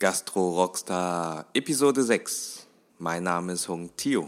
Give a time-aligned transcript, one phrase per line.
[0.00, 2.66] Gastro Rockstar Episode 6.
[3.00, 4.24] Mein Name ist Hung Tio.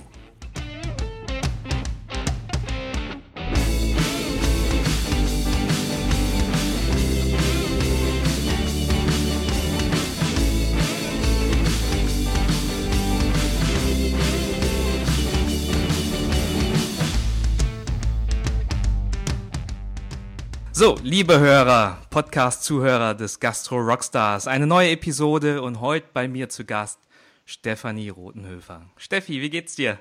[20.82, 26.64] So, liebe Hörer, Podcast-Zuhörer des Gastro Rockstars, eine neue Episode und heute bei mir zu
[26.64, 26.98] Gast
[27.46, 28.90] Stefanie Rotenhöfer.
[28.96, 30.00] Steffi, wie geht's dir?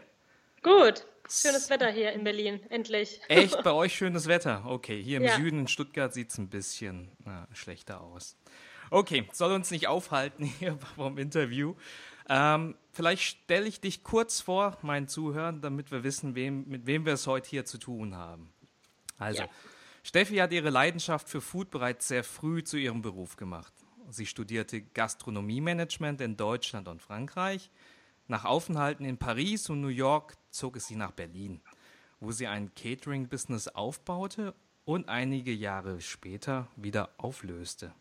[0.63, 3.21] Gut, schönes Wetter hier in Berlin, endlich.
[3.27, 4.63] Echt, bei euch schönes Wetter?
[4.65, 5.35] Okay, hier im Ja.
[5.35, 8.35] Süden in Stuttgart sieht's ein bisschen na, schlechter aus.
[8.89, 11.75] Okay, soll uns nicht aufhalten hier vom Interview.
[12.27, 17.05] Ähm, vielleicht stelle ich dich kurz vor, meinen Zuhörern, damit wir wissen, wem, mit wem
[17.05, 18.51] wir es heute hier zu tun haben.
[19.19, 19.49] Also, Ja.
[20.03, 23.73] Steffi hat ihre Leidenschaft für Food bereits sehr früh zu ihrem Beruf gemacht.
[24.09, 27.69] Sie studierte Gastronomiemanagement in Deutschland und Frankreich.
[28.27, 31.61] Nach Aufenthalten in Paris und New York zog es sie nach Berlin,
[32.19, 37.93] wo sie ein Catering-Business aufbaute und einige Jahre später wieder auflöste.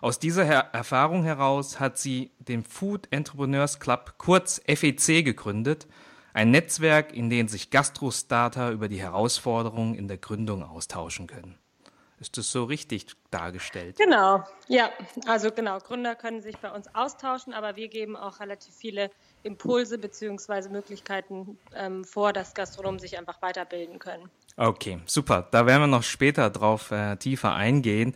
[0.00, 5.86] Aus dieser Her Erfahrung heraus hat sie den Food Entrepreneurs Club, kurz FEC, gegründet,
[6.36, 11.58] ein Netzwerk, in dem sich Gastrostarter über die Herausforderungen in der Gründung austauschen können.
[12.20, 13.96] Ist das so richtig dargestellt?
[13.96, 14.90] Genau, ja,
[15.26, 19.10] also genau, Gründer können sich bei uns austauschen, aber wir geben auch relativ viele
[19.44, 20.68] Impulse bzw.
[20.68, 24.30] Möglichkeiten ähm, vor, dass Gastronomen sich einfach weiterbilden können.
[24.58, 25.48] Okay, super.
[25.50, 28.14] Da werden wir noch später drauf äh, tiefer eingehen.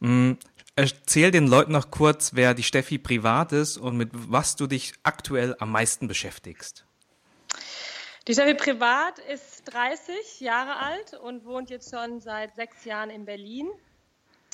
[0.00, 0.38] Hm,
[0.74, 4.94] erzähl den Leuten noch kurz, wer die Steffi privat ist und mit was du dich
[5.04, 6.84] aktuell am meisten beschäftigst.
[8.28, 13.24] Die Steffi Privat ist 30 Jahre alt und wohnt jetzt schon seit sechs Jahren in
[13.24, 13.70] Berlin,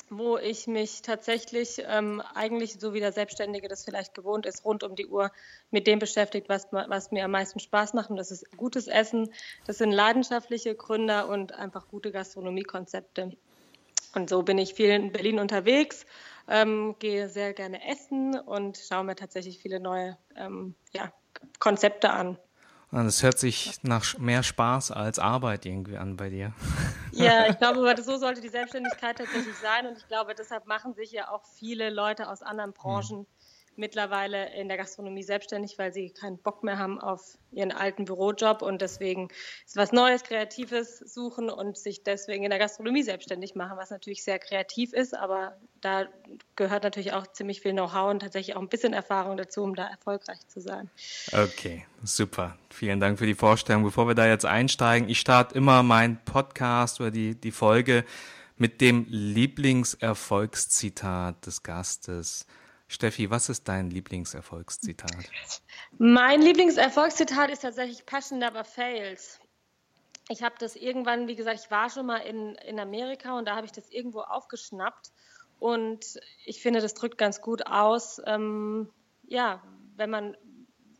[0.09, 4.83] wo ich mich tatsächlich ähm, eigentlich, so wie der Selbstständige das vielleicht gewohnt ist, rund
[4.83, 5.31] um die Uhr
[5.69, 8.09] mit dem beschäftigt, was, was mir am meisten Spaß macht.
[8.09, 9.33] Und das ist gutes Essen,
[9.65, 13.35] das sind leidenschaftliche Gründer und einfach gute Gastronomiekonzepte.
[14.15, 16.05] Und so bin ich viel in Berlin unterwegs,
[16.47, 21.11] ähm, gehe sehr gerne essen und schaue mir tatsächlich viele neue ähm, ja,
[21.59, 22.39] Konzepte an.
[23.05, 26.53] Es hört sich nach mehr Spaß als Arbeit irgendwie an bei dir.
[27.13, 29.87] Ja, ich glaube, so sollte die Selbstständigkeit tatsächlich sein.
[29.87, 33.25] Und ich glaube, deshalb machen sich ja auch viele Leute aus anderen Branchen
[33.77, 38.61] mittlerweile in der Gastronomie selbstständig, weil sie keinen Bock mehr haben auf ihren alten Bürojob
[38.61, 39.29] und deswegen
[39.75, 44.39] was Neues, Kreatives suchen und sich deswegen in der Gastronomie selbstständig machen, was natürlich sehr
[44.39, 46.07] kreativ ist, aber da
[46.55, 49.87] gehört natürlich auch ziemlich viel Know-how und tatsächlich auch ein bisschen Erfahrung dazu, um da
[49.87, 50.89] erfolgreich zu sein.
[51.31, 52.57] Okay, super.
[52.69, 53.83] Vielen Dank für die Vorstellung.
[53.83, 58.03] Bevor wir da jetzt einsteigen, ich starte immer meinen Podcast oder die, die Folge
[58.57, 62.45] mit dem Lieblingserfolgszitat des Gastes.
[62.87, 65.29] Steffi, was ist dein Lieblingserfolgszitat?
[65.97, 69.39] Mein Lieblingserfolgszitat ist tatsächlich Passion Never Fails.
[70.29, 73.55] Ich habe das irgendwann, wie gesagt, ich war schon mal in, in Amerika und da
[73.55, 75.11] habe ich das irgendwo aufgeschnappt.
[75.59, 78.89] Und ich finde, das drückt ganz gut aus, ähm,
[79.23, 79.61] ja,
[79.95, 80.37] wenn man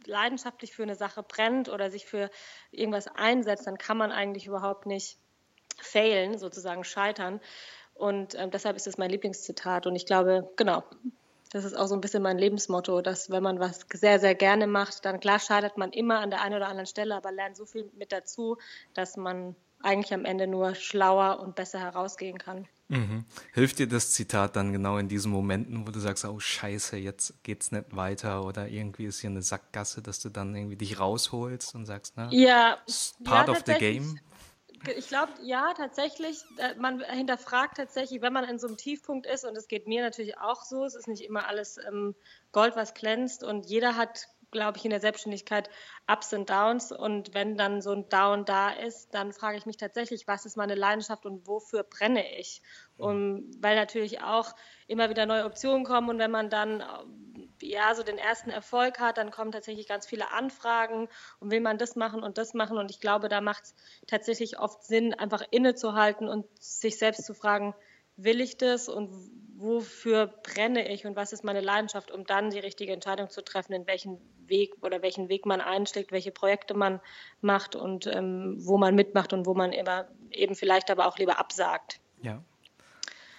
[0.06, 2.30] leidenschaftlich für eine Sache brennt oder sich für
[2.72, 5.20] irgendwas einsetzt, dann kann man eigentlich überhaupt nicht
[5.78, 7.40] failen, sozusagen scheitern.
[7.94, 9.86] Und ähm, deshalb ist es mein Lieblingszitat.
[9.86, 10.84] Und ich glaube, genau,
[11.52, 14.68] das ist auch so ein bisschen mein Lebensmotto, dass wenn man was sehr, sehr gerne
[14.68, 17.66] macht, dann klar scheitert man immer an der einen oder anderen Stelle, aber lernt so
[17.66, 18.58] viel mit dazu,
[18.94, 22.68] dass man eigentlich am Ende nur schlauer und besser herausgehen kann.
[22.90, 23.26] Mhm.
[23.54, 27.44] Hilft dir das Zitat dann genau in diesen Momenten, wo du sagst, oh Scheiße, jetzt
[27.44, 31.76] geht's nicht weiter oder irgendwie ist hier eine Sackgasse, dass du dann irgendwie dich rausholst
[31.76, 32.78] und sagst, na, Ja,
[33.26, 34.20] part ja, of the game?
[34.96, 36.44] Ich glaube, ja, tatsächlich.
[36.58, 40.04] äh, Man hinterfragt tatsächlich, wenn man in so einem Tiefpunkt ist, und es geht mir
[40.04, 42.16] natürlich auch so, es ist nicht immer alles ähm,
[42.52, 45.70] Gold, was glänzt, und jeder hat, glaube ich, in der Selbstständigkeit
[46.10, 46.92] Ups und Downs.
[46.94, 50.56] Und wenn dann so ein Down da ist, dann frage ich mich tatsächlich, was ist
[50.56, 52.62] meine Leidenschaft und wofür brenne ich?
[52.98, 54.56] Um, weil natürlich auch
[54.88, 56.82] immer wieder neue Optionen kommen und wenn man dann
[57.62, 61.08] ja so den ersten Erfolg hat, dann kommen tatsächlich ganz viele Anfragen
[61.40, 63.76] und will man das machen und das machen und ich glaube, da macht es
[64.08, 67.74] tatsächlich oft Sinn, einfach innezuhalten und sich selbst zu fragen,
[68.18, 69.12] will ich das und
[69.56, 73.74] wofür brenne ich und was ist meine Leidenschaft, um dann die richtige Entscheidung zu treffen,
[73.74, 77.00] in welchen Weg oder welchen Weg man einschlägt, welche Projekte man
[77.42, 81.40] macht und ähm, wo man mitmacht und wo man immer eben vielleicht aber auch lieber
[81.40, 82.00] absagt.
[82.22, 82.44] Ja,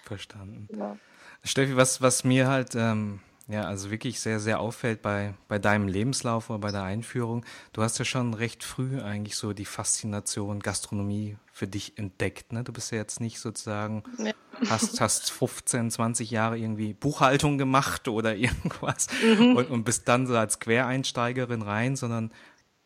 [0.03, 0.67] verstanden.
[0.77, 0.97] Ja.
[1.43, 5.87] Steffi, was, was mir halt ähm, Ja, also wirklich sehr, sehr auffällt bei, bei deinem
[5.87, 7.43] Lebenslauf oder bei der Einführung.
[7.73, 12.53] Du hast ja schon recht früh eigentlich so die Faszination Gastronomie für dich entdeckt.
[12.53, 12.63] Ne?
[12.63, 14.33] Du bist ja jetzt nicht sozusagen, ja.
[14.69, 19.55] hast, hast 15, 20 Jahre irgendwie Buchhaltung gemacht oder irgendwas mhm.
[19.55, 22.31] und, und bist dann so als Quereinsteigerin rein, sondern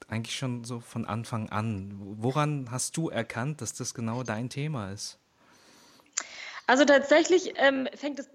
[0.08, 1.94] eigentlich schon so von Anfang an.
[2.00, 5.20] Woran hast du erkannt, dass das genau dein Thema ist?
[6.68, 8.30] Also tatsächlich ähm, fängt es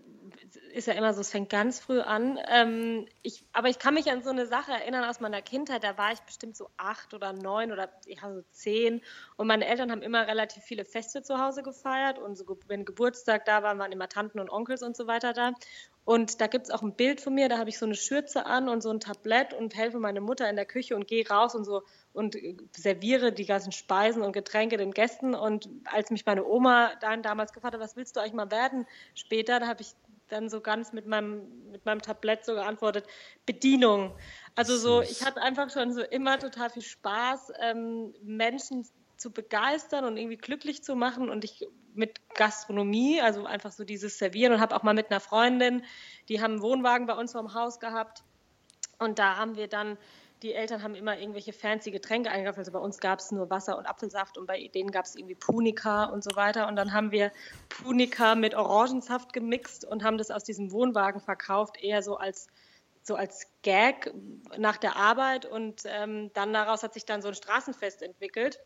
[0.79, 2.39] ist ja immer so, es fängt ganz früh an.
[2.49, 5.85] Ähm, ich, aber ich kann mich an so eine Sache erinnern aus meiner Kindheit.
[5.85, 9.03] Da war ich bestimmt so acht oder neun oder ja, so zehn.
[9.37, 12.19] Und meine Eltern haben immer relativ viele Feste zu Hause gefeiert.
[12.19, 15.53] Und so, wenn Geburtstag da war, waren immer Tanten und Onkels und so weiter da.
[16.05, 18.47] Und da gibt es auch ein Bild von mir, da habe ich so eine Schürze
[18.47, 21.55] an und so ein Tablett und helfe meine Mutter in der Küche und gehe raus
[21.55, 21.83] und so
[22.15, 22.35] und
[22.75, 25.35] serviere die ganzen Speisen und Getränke den Gästen.
[25.35, 28.87] Und als mich meine Oma dann damals gefragt hat, was willst du eigentlich mal werden
[29.15, 29.95] später, da habe ich
[30.29, 33.07] dann so ganz mit meinem, mit meinem Tablett so geantwortet,
[33.47, 34.15] Bedienung.
[34.55, 38.87] Also so, ich hatte einfach schon so immer total viel Spaß, ähm, Menschen
[39.17, 44.19] zu begeistern und irgendwie glücklich zu machen und ich mit Gastronomie, also einfach so dieses
[44.19, 45.85] Servieren und habe auch mal mit einer Freundin,
[46.29, 48.23] die haben einen Wohnwagen bei uns vorm Haus gehabt
[48.99, 49.99] und da haben wir dann
[50.43, 52.59] die Eltern haben immer irgendwelche fancy Getränke eingekauft.
[52.59, 55.35] Also bei uns gab es nur Wasser und Apfelsaft und bei denen gab es irgendwie
[55.35, 56.69] Punika und so weiter.
[56.69, 57.33] Und dann haben wir
[57.69, 62.47] Punika mit Orangensaft gemixt und haben das aus diesem Wohnwagen verkauft, eher so als
[63.03, 64.13] so als Gag
[64.59, 68.61] nach der Arbeit und ähm, dann daraus hat sich dann so ein Straßenfest entwickelt.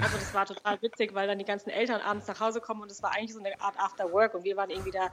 [0.00, 2.90] Also das war total witzig, weil dann die ganzen Eltern abends nach Hause kommen und
[2.90, 5.10] es war eigentlich so eine Art After Work und wir waren irgendwie da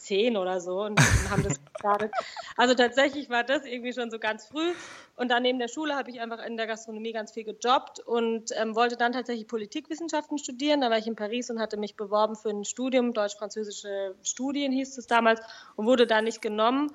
[0.00, 0.98] zehn oder so und
[1.30, 2.10] haben das gestartet.
[2.56, 4.72] Also tatsächlich war das irgendwie schon so ganz früh.
[5.16, 8.50] Und dann neben der Schule habe ich einfach in der Gastronomie ganz viel gejobbt und
[8.56, 10.80] ähm, wollte dann tatsächlich Politikwissenschaften studieren.
[10.80, 14.96] Da war ich in Paris und hatte mich beworben für ein Studium, deutsch-französische Studien hieß
[14.96, 15.40] es damals,
[15.76, 16.90] und wurde da nicht genommen.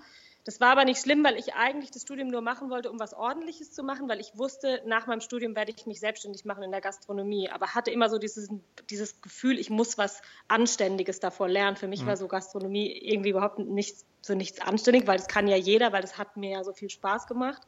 [0.45, 3.15] Das war aber nicht schlimm, weil ich eigentlich das Studium nur machen wollte, um was
[3.15, 6.69] Ordentliches zu machen, weil ich wusste, nach meinem Studium werde ich mich selbstständig machen in
[6.69, 7.49] der Gastronomie.
[7.49, 8.49] Aber hatte immer so dieses,
[8.91, 11.77] dieses Gefühl, ich muss was Anständiges davor lernen.
[11.77, 12.07] Für mich mhm.
[12.07, 16.01] war so Gastronomie irgendwie überhaupt nicht so nichts anständig, weil das kann ja jeder, weil
[16.01, 17.61] das hat mir ja so viel Spaß gemacht.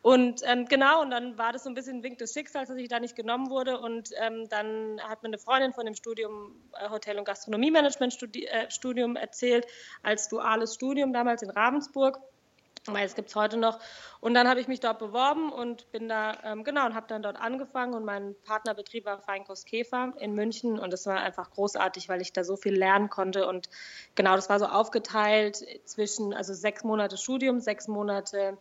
[0.00, 2.78] Und ähm, genau, und dann war das so ein bisschen ein Wink des Schicksals, dass
[2.78, 3.80] ich da nicht genommen wurde.
[3.80, 8.44] Und ähm, dann hat mir eine Freundin von dem Studium äh, Hotel- und Gastronomiemanagement Studi
[8.44, 9.66] äh, erzählt,
[10.02, 12.18] als duales Studium damals in Ravensburg.
[12.94, 13.78] Weil es gibt es heute noch.
[14.20, 17.22] Und dann habe ich mich dort beworben und bin da, ähm, genau, und habe dann
[17.22, 17.94] dort angefangen.
[17.94, 20.78] Und mein Partnerbetrieb war Feinkost Käfer in München.
[20.78, 23.46] Und das war einfach großartig, weil ich da so viel lernen konnte.
[23.46, 23.68] Und
[24.14, 28.58] genau, das war so aufgeteilt zwischen, also sechs Monate Studium, sechs Monate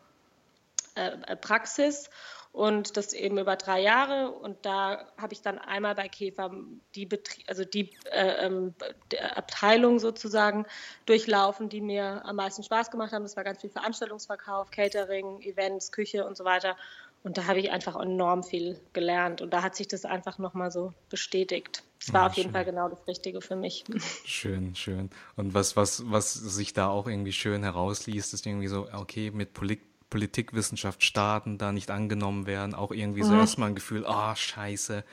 [0.96, 2.10] äh, Praxis
[2.58, 4.32] und das eben über drei Jahre.
[4.32, 6.50] Und da habe ich dann einmal bei Käfer
[6.96, 8.74] die, Betrie also die, äh, ähm,
[9.12, 10.66] die Abteilung sozusagen
[11.06, 13.22] durchlaufen, die mir am meisten Spaß gemacht haben.
[13.22, 16.76] Das war ganz viel Veranstaltungsverkauf, Catering, Events, Küche und so weiter.
[17.22, 19.44] Und da habe ich einfach enorm viel gelernt.
[19.44, 21.84] Und da hat sich das einfach nochmal so bestätigt.
[22.02, 22.54] Es war ja, auf jeden schön.
[22.54, 23.84] Fall genau das Richtige für mich.
[24.26, 25.12] Schön, schön.
[25.36, 29.54] Und was, was, was sich da auch irgendwie schön herausliest, ist irgendwie so, okay, mit
[29.54, 33.40] Polit Politikwissenschaft starten, da nicht angenommen werden, auch irgendwie so mhm.
[33.40, 35.04] erstmal ein Gefühl, ah, oh, scheiße,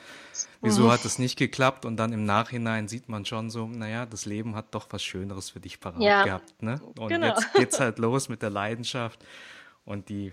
[0.61, 0.91] wieso mhm.
[0.91, 1.85] hat das nicht geklappt?
[1.85, 5.49] Und dann im Nachhinein sieht man schon so, naja, das Leben hat doch was Schöneres
[5.49, 6.23] für dich parat ja.
[6.23, 6.63] gehabt.
[6.63, 6.79] Ne?
[6.97, 7.27] Und genau.
[7.27, 9.23] jetzt geht's halt los mit der Leidenschaft
[9.83, 10.31] und die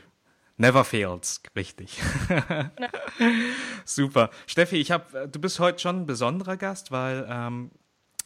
[0.58, 2.00] Never fails, richtig.
[3.84, 4.30] Super.
[4.46, 7.70] Steffi, ich hab, du bist heute schon ein besonderer Gast, weil ähm,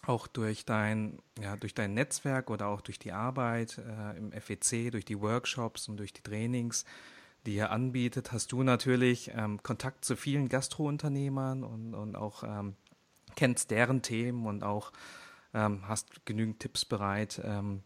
[0.06, 4.90] auch durch dein, ja, durch dein Netzwerk oder auch durch die Arbeit äh, im FEC,
[4.92, 6.84] durch die Workshops und durch die Trainings,
[7.44, 12.74] die ihr anbietet, hast du natürlich ähm, Kontakt zu vielen Gastrounternehmern und, und auch ähm,
[13.34, 14.92] kennst deren Themen und auch
[15.54, 17.82] ähm, hast genügend Tipps bereit, ähm,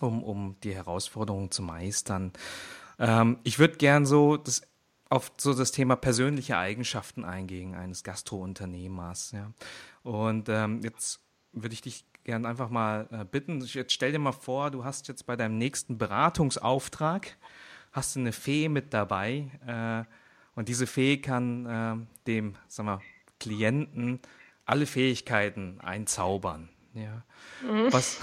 [0.00, 2.32] um, um die Herausforderungen zu meistern.
[2.98, 4.62] Ähm, ich würde gern so das
[5.08, 9.32] auf so das Thema persönliche Eigenschaften eingehen eines Gastrounternehmers.
[9.32, 9.52] Ja.
[10.04, 11.20] Und ähm, jetzt
[11.52, 13.60] würde ich dich gerne einfach mal äh, bitten.
[13.60, 17.36] Jetzt stell dir mal vor, du hast jetzt bei deinem nächsten Beratungsauftrag
[17.92, 20.04] hast du eine Fee mit dabei äh,
[20.54, 23.00] und diese Fee kann äh, dem, sag mal,
[23.38, 24.20] Klienten
[24.64, 26.68] alle Fähigkeiten einzaubern.
[26.94, 27.24] Ja.
[27.62, 27.92] Mhm.
[27.92, 28.18] Was,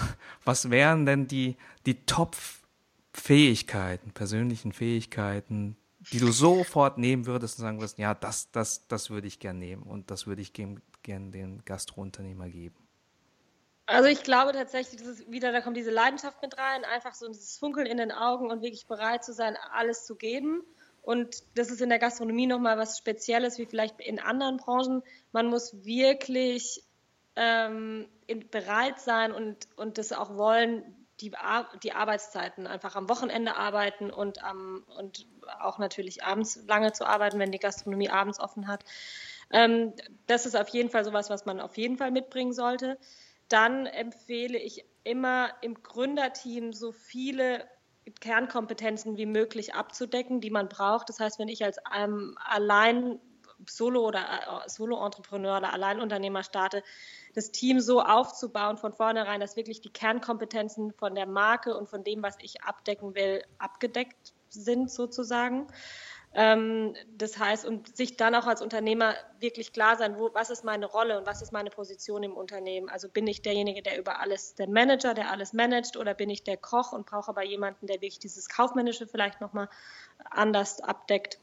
[0.45, 5.75] was wären denn die, die Top-Fähigkeiten, persönlichen Fähigkeiten,
[6.11, 9.59] die du sofort nehmen würdest und sagen würdest, ja, das, das, das würde ich gerne
[9.59, 12.86] nehmen und das würde ich gerne den Gastrounternehmer geben?
[13.87, 17.25] Also ich glaube tatsächlich, das ist wieder, da kommt diese Leidenschaft mit rein, einfach so
[17.27, 20.61] dieses Funkeln in den Augen und wirklich bereit zu sein, alles zu geben.
[21.01, 25.03] Und das ist in der Gastronomie nochmal was Spezielles, wie vielleicht in anderen Branchen.
[25.31, 26.83] Man muss wirklich
[27.37, 28.09] ähm,
[28.51, 30.83] bereit sein und, und das auch wollen,
[31.21, 31.31] die,
[31.81, 35.27] die Arbeitszeiten, einfach am Wochenende arbeiten und, am, und
[35.61, 38.83] auch natürlich abends lange zu arbeiten, wenn die Gastronomie abends offen hat.
[39.49, 39.93] Ähm,
[40.25, 42.97] das ist auf jeden Fall sowas, was man auf jeden Fall mitbringen sollte.
[43.49, 47.65] Dann empfehle ich immer im Gründerteam so viele
[48.19, 51.09] Kernkompetenzen wie möglich abzudecken, die man braucht.
[51.09, 53.19] Das heißt, wenn ich als ähm, allein
[53.65, 54.19] Solo- oder
[54.65, 56.83] äh, Solo-Entrepreneur oder Alleinunternehmer starte,
[57.33, 62.03] das Team so aufzubauen von vornherein, dass wirklich die Kernkompetenzen von der Marke und von
[62.03, 65.67] dem, was ich abdecken will, abgedeckt sind sozusagen.
[66.39, 70.63] Ähm, das heißt, und sich dann auch als Unternehmer wirklich klar sein, wo, was ist
[70.63, 72.89] meine Rolle und was ist meine Position im Unternehmen.
[72.89, 76.43] Also bin ich derjenige, der über alles, der Manager, der alles managt, oder bin ich
[76.43, 79.67] der Koch und brauche aber jemanden, der wirklich dieses Kaufmännische vielleicht nochmal
[80.29, 81.39] anders abdeckt.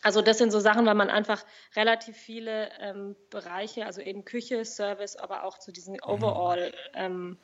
[0.00, 1.44] Also das sind so Sachen, weil man einfach
[1.74, 6.04] relativ viele ähm, Bereiche, also eben Küche, Service, aber auch zu diesen mhm.
[6.04, 7.36] Overall ähm,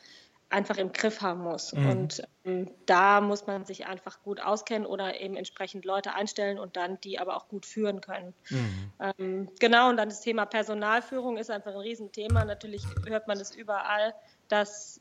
[0.48, 1.72] einfach im Griff haben muss.
[1.72, 1.90] Mhm.
[1.90, 6.76] Und ähm, da muss man sich einfach gut auskennen oder eben entsprechend Leute einstellen und
[6.76, 8.34] dann die aber auch gut führen können.
[8.50, 8.92] Mhm.
[9.18, 12.44] Ähm, genau, und dann das Thema Personalführung ist einfach ein Riesenthema.
[12.44, 14.14] Natürlich hört man es überall,
[14.48, 15.00] dass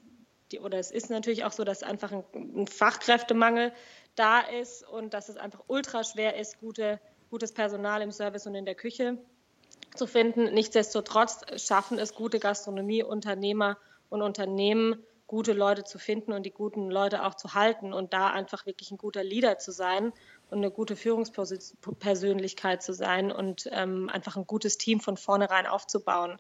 [0.52, 3.72] die, oder es ist natürlich auch so, dass einfach ein, ein Fachkräftemangel
[4.16, 7.00] da ist und dass es einfach ultra schwer ist, gute
[7.30, 9.18] gutes Personal im Service und in der Küche
[9.96, 10.54] zu finden.
[10.54, 13.78] Nichtsdestotrotz schaffen es gute Gastronomieunternehmer
[14.10, 18.30] und Unternehmen, gute Leute zu finden und die guten Leute auch zu halten und da
[18.30, 20.14] einfach wirklich ein guter Leader zu sein
[20.52, 26.38] und eine gute Führungspersönlichkeit zu sein und ähm, einfach ein gutes Team von vornherein aufzubauen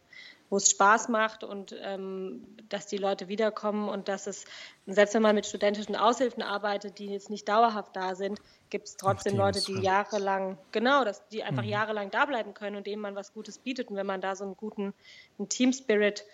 [0.49, 4.45] wo es Spaß macht und ähm, dass die Leute wiederkommen und dass es,
[4.85, 8.39] selbst wenn man mit studentischen Aushilfen arbeitet, die jetzt nicht dauerhaft da sind,
[8.69, 11.69] gibt es trotzdem Leute, die jahrelang, genau, dass die einfach mhm.
[11.69, 13.89] jahrelang da bleiben können und denen man was Gutes bietet.
[13.89, 14.93] Und wenn man da so einen guten
[15.37, 16.25] einen Team Spirit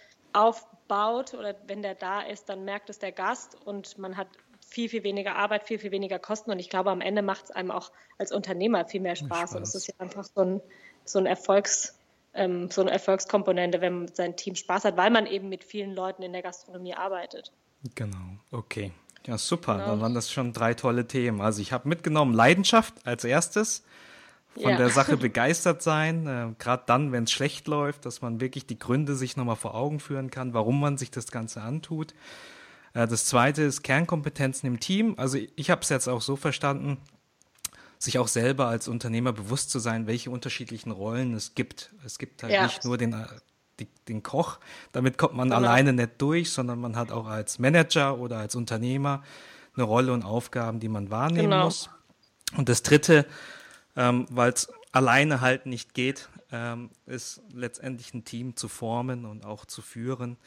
[0.91, 4.27] aufbaut oder wenn der da ist, dann merkt es der Gast und man hat
[4.67, 6.51] viel, viel weniger Arbeit, viel, viel weniger Kosten.
[6.51, 9.37] Und ich glaube, am Ende macht es einem auch als Unternehmer viel mehr Spaß.
[9.37, 9.55] Spaß.
[9.55, 10.61] Und es ist ja einfach so ein,
[11.05, 11.97] so ein Erfolgs-
[12.33, 16.23] ähm, so eine Erfolgskomponente, wenn sein Team Spaß hat, weil man eben mit vielen Leuten
[16.23, 17.51] in der Gastronomie arbeitet.
[17.95, 18.93] Genau, okay.
[19.25, 19.75] Ja, super.
[19.75, 19.87] Genau.
[19.87, 21.41] Dann waren das schon drei tolle Themen.
[21.41, 23.83] Also ich habe mitgenommen Leidenschaft als erstes,
[24.53, 24.77] von ja.
[24.77, 28.77] der Sache begeistert sein, äh, gerade dann, wenn es schlecht läuft, dass man wirklich die
[28.77, 32.13] Gründe sich nochmal vor Augen führen kann, warum man sich das Ganze antut.
[32.93, 35.15] Äh, das zweite ist Kernkompetenzen im Team.
[35.17, 36.97] Also ich habe es jetzt auch so verstanden,
[37.97, 41.91] sich auch selber als Unternehmer bewusst zu sein, welche unterschiedlichen Rollen es gibt.
[42.03, 42.63] Es gibt halt ja.
[42.63, 43.15] nicht nur den,
[43.79, 44.59] die, den Koch,
[44.91, 45.59] damit kommt man genau.
[45.59, 49.23] alleine nicht durch, sondern man hat auch als Manager oder als Unternehmer
[49.75, 51.65] eine Rolle und Aufgaben, die man wahrnehmen genau.
[51.65, 51.89] muss.
[52.57, 53.25] Und das Dritte,
[53.95, 59.45] ähm, weil es alleine halt nicht geht, ähm, ist letztendlich ein Team zu formen und
[59.45, 60.37] auch zu führen.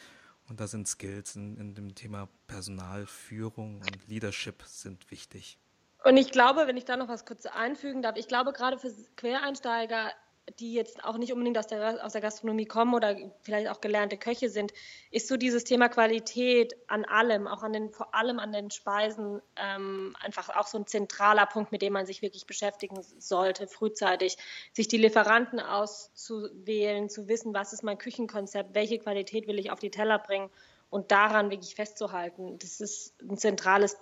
[0.49, 5.59] Und da sind Skills in, in dem Thema Personalführung und Leadership sind wichtig.
[6.05, 8.93] Und ich glaube, wenn ich da noch was kurz einfügen darf, ich glaube gerade für
[9.17, 10.13] Quereinsteiger,
[10.59, 14.17] die jetzt auch nicht unbedingt aus der, aus der Gastronomie kommen oder vielleicht auch gelernte
[14.17, 14.73] Köche sind,
[15.11, 19.41] ist so dieses Thema Qualität an allem, auch an den, vor allem an den Speisen,
[19.57, 24.37] ähm, einfach auch so ein zentraler Punkt, mit dem man sich wirklich beschäftigen sollte, frühzeitig.
[24.73, 29.81] Sich die Lieferanten auszuwählen, zu wissen, was ist mein Küchenkonzept, welche Qualität will ich auf
[29.81, 30.51] die Teller bringen
[30.91, 32.59] und daran wirklich festzuhalten.
[32.59, 33.97] Das ist ein zentrales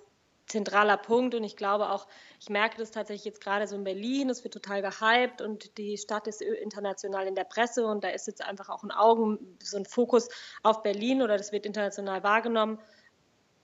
[0.45, 1.35] zentraler Punkt.
[1.35, 2.07] Und ich glaube auch,
[2.39, 5.97] ich merke das tatsächlich jetzt gerade so in Berlin, es wird total gehypt und die
[5.97, 7.85] Stadt ist international in der Presse.
[7.85, 10.29] Und da ist jetzt einfach auch ein Augen, so ein Fokus
[10.61, 12.79] auf Berlin oder das wird international wahrgenommen.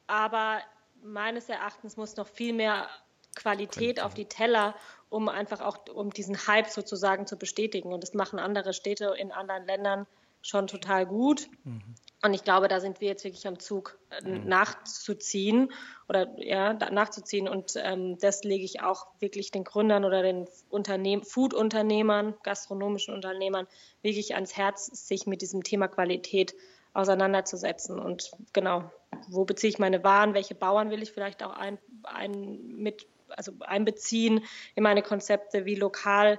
[0.07, 0.59] Aber
[1.03, 2.89] meines Erachtens muss noch viel mehr
[3.35, 4.75] Qualität, auf die Teller,
[5.09, 7.93] um einfach auch, um diesen Hype sozusagen zu bestätigen.
[7.93, 10.07] Und das machen andere Städte in anderen Ländern
[10.41, 11.47] schon total gut.
[11.63, 11.95] Mhm.
[12.21, 14.47] Und ich glaube, da sind wir jetzt wirklich am Zug äh, mhm.
[14.47, 15.71] nachzuziehen
[16.09, 17.47] oder ja, nachzuziehen.
[17.47, 23.67] Und ähm, das lege ich auch wirklich den Gründern oder den Unternehmen, Food-Unternehmern, gastronomischen Unternehmern
[24.01, 26.55] wirklich ans Herz, sich mit diesem Thema Qualität
[26.93, 27.99] auseinanderzusetzen.
[27.99, 28.91] Und genau,
[29.29, 33.53] wo beziehe ich meine Waren, welche Bauern will ich vielleicht auch ein, ein mit, also
[33.61, 34.43] einbeziehen
[34.75, 36.37] in meine Konzepte, wie lokal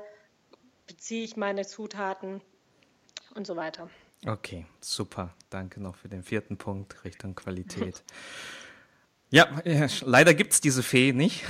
[0.87, 2.43] beziehe ich meine Zutaten
[3.35, 3.89] und so weiter.
[4.27, 5.35] Okay, super.
[5.49, 8.03] Danke noch für den vierten Punkt Richtung Qualität.
[9.33, 9.47] Ja,
[10.01, 11.45] leider gibt es diese Fee nicht.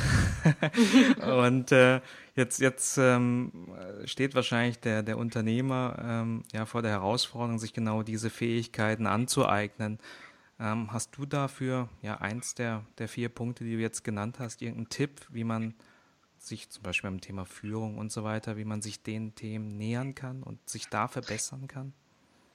[1.27, 2.03] und äh,
[2.35, 3.73] jetzt, jetzt ähm,
[4.05, 9.99] steht wahrscheinlich der, der Unternehmer ähm, ja, vor der Herausforderung, sich genau diese Fähigkeiten anzueignen.
[10.61, 14.61] Ähm, hast du dafür ja eins der, der vier Punkte, die du jetzt genannt hast,
[14.61, 15.73] irgendeinen Tipp, wie man
[16.41, 20.15] sich zum Beispiel beim Thema Führung und so weiter, wie man sich den Themen nähern
[20.15, 21.93] kann und sich da verbessern kann?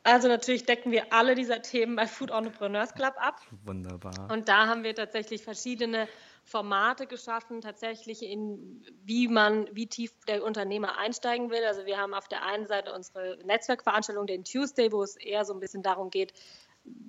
[0.03, 3.41] Also natürlich decken wir alle dieser Themen bei Food Entrepreneurs Club ab.
[3.63, 4.29] Wunderbar.
[4.31, 6.07] Und da haben wir tatsächlich verschiedene
[6.43, 11.63] Formate geschaffen, tatsächlich in wie man, wie tief der Unternehmer einsteigen will.
[11.65, 15.53] Also wir haben auf der einen Seite unsere Netzwerkveranstaltung, den Tuesday, wo es eher so
[15.55, 16.33] ein bisschen darum geht,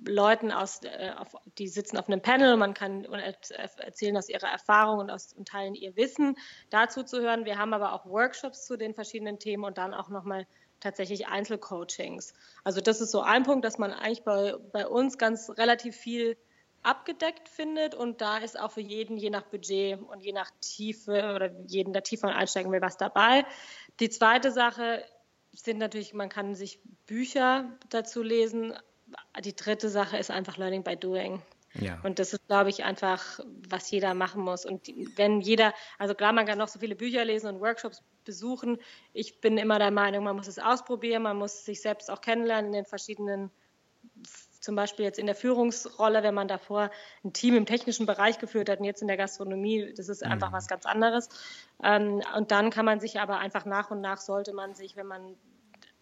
[0.07, 4.47] Leuten aus, äh, auf, die sitzen auf einem Panel und man kann erzählen aus ihrer
[4.47, 6.35] Erfahrung und aus und teilen ihr Wissen
[6.69, 7.45] dazu zu hören.
[7.45, 10.47] Wir haben aber auch Workshops zu den verschiedenen Themen und dann auch nochmal
[10.79, 12.33] tatsächlich Einzelcoachings.
[12.63, 16.37] Also das ist so ein Punkt, dass man eigentlich bei, bei uns ganz relativ viel
[16.83, 21.33] abgedeckt findet und da ist auch für jeden, je nach Budget und je nach Tiefe
[21.35, 23.45] oder jeden, der tiefer einsteigen will, was dabei.
[23.99, 25.03] Die zweite Sache
[25.51, 28.73] sind natürlich, man kann sich Bücher dazu lesen.
[29.43, 31.41] Die dritte Sache ist einfach Learning by Doing.
[31.79, 31.99] Ja.
[32.03, 34.65] Und das ist, glaube ich, einfach, was jeder machen muss.
[34.65, 38.77] Und wenn jeder, also klar, man kann noch so viele Bücher lesen und Workshops besuchen.
[39.13, 42.67] Ich bin immer der Meinung, man muss es ausprobieren, man muss sich selbst auch kennenlernen
[42.67, 43.51] in den verschiedenen,
[44.59, 46.89] zum Beispiel jetzt in der Führungsrolle, wenn man davor
[47.23, 50.49] ein Team im technischen Bereich geführt hat und jetzt in der Gastronomie, das ist einfach
[50.49, 50.53] mhm.
[50.55, 51.29] was ganz anderes.
[51.83, 55.07] Ähm, und dann kann man sich aber einfach nach und nach sollte man sich, wenn
[55.07, 55.35] man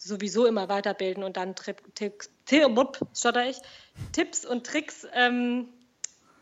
[0.06, 2.30] sowieso immer weiterbilden und dann Tipps
[4.46, 5.68] und Tricks ähm,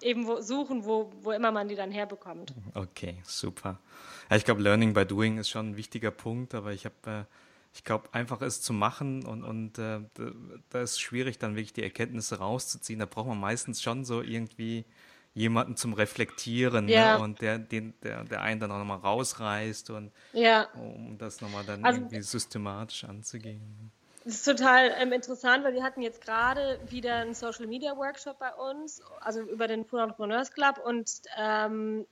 [0.01, 2.53] eben wo, suchen, wo, wo immer man die dann herbekommt.
[2.74, 3.79] Okay, super.
[4.29, 7.24] Ja, ich glaube, Learning by Doing ist schon ein wichtiger Punkt, aber ich habe, äh,
[7.74, 10.01] ich glaube, einfach es zu machen und, und äh,
[10.70, 13.00] da ist schwierig, dann wirklich die Erkenntnisse rauszuziehen.
[13.00, 14.86] Da braucht man meistens schon so irgendwie
[15.34, 16.94] jemanden zum Reflektieren ne?
[16.94, 17.18] ja.
[17.18, 17.24] ne?
[17.24, 20.68] und der, den, der, der einen dann auch nochmal rausreißt und ja.
[20.75, 23.92] um das nochmal dann also, irgendwie systematisch anzugehen.
[24.25, 28.40] Das ist total ähm, interessant, weil wir hatten jetzt gerade wieder einen Social Media Workshop
[28.40, 32.06] bei uns, also über den Food Entrepreneurs Club und ähm,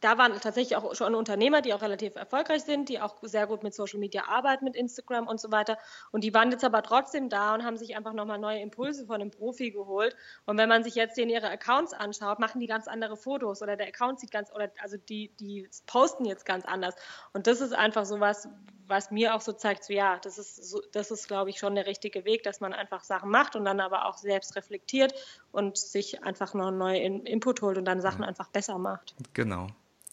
[0.00, 3.62] da waren tatsächlich auch schon Unternehmer, die auch relativ erfolgreich sind, die auch sehr gut
[3.62, 5.78] mit Social Media arbeiten, mit Instagram und so weiter.
[6.12, 9.20] Und die waren jetzt aber trotzdem da und haben sich einfach nochmal neue Impulse von
[9.20, 10.16] einem Profi geholt.
[10.46, 13.76] Und wenn man sich jetzt denen ihre Accounts anschaut, machen die ganz andere Fotos oder
[13.76, 16.94] der Account sieht ganz, oder also die, die posten jetzt ganz anders.
[17.32, 18.48] Und das ist einfach so was,
[18.86, 21.74] was mir auch so zeigt, so ja, das ist, so, das ist, glaube ich, schon
[21.74, 25.14] der richtige Weg, dass man einfach Sachen macht und dann aber auch selbst reflektiert
[25.52, 29.14] und sich einfach noch einen neuen Input holt und dann Sachen einfach besser macht.
[29.32, 29.68] Genau.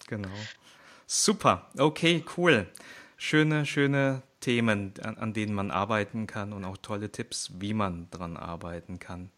[0.08, 0.30] Genau.
[1.06, 1.68] Super.
[1.78, 2.68] Okay, cool.
[3.18, 8.10] Schöne, schöne Themen, an, an, denen man arbeiten kann und auch tolle Tipps, wie man
[8.12, 9.29] dran arbeiten kann.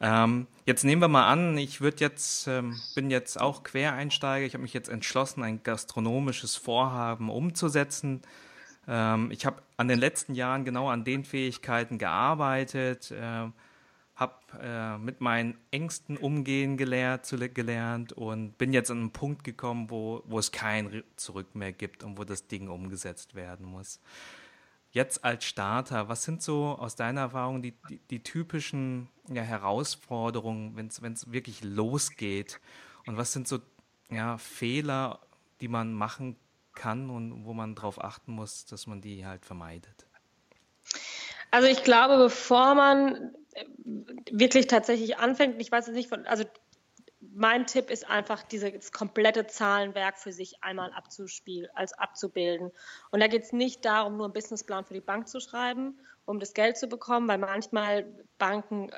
[0.00, 4.46] Ähm, jetzt nehmen wir mal an, ich würde jetzt, ähm, bin jetzt auch Quereinsteiger.
[4.46, 8.22] Ich habe mich jetzt entschlossen, ein gastronomisches Vorhaben umzusetzen.
[8.88, 13.10] Ähm, ich habe an den letzten Jahren genau an den Fähigkeiten gearbeitet.
[13.10, 13.48] Äh,
[14.20, 19.90] habe äh, mit meinen Ängsten umgehen gelehrt, gelernt und bin jetzt an einen Punkt gekommen,
[19.90, 23.98] wo, wo es kein Zurück mehr gibt und wo das Ding umgesetzt werden muss.
[24.92, 30.76] Jetzt als Starter, was sind so aus deiner Erfahrung die, die, die typischen ja, Herausforderungen,
[30.76, 32.60] wenn es wirklich losgeht?
[33.06, 33.60] Und was sind so
[34.10, 35.20] ja, Fehler,
[35.62, 36.36] die man machen
[36.74, 40.06] kann und wo man darauf achten muss, dass man die halt vermeidet?
[41.50, 43.34] Also ich glaube, bevor man
[44.30, 46.44] wirklich tatsächlich anfängt, ich weiß es nicht von, also
[47.32, 52.70] mein Tipp ist einfach, dieses komplette Zahlenwerk für sich einmal abzuspielen, als abzubilden.
[53.10, 56.40] Und da geht es nicht darum, nur einen Businessplan für die Bank zu schreiben, um
[56.40, 58.06] das Geld zu bekommen, weil manchmal
[58.38, 58.94] Banken äh,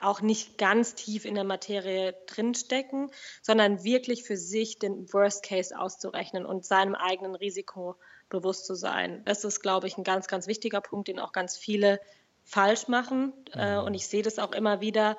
[0.00, 3.10] auch nicht ganz tief in der Materie drinstecken,
[3.42, 7.96] sondern wirklich für sich den Worst Case auszurechnen und seinem eigenen Risiko
[8.28, 9.22] bewusst zu sein.
[9.24, 12.00] Das ist, glaube ich, ein ganz, ganz wichtiger Punkt, den auch ganz viele
[12.48, 13.32] falsch machen.
[13.52, 13.86] Äh, mhm.
[13.86, 15.16] und ich sehe das auch immer wieder,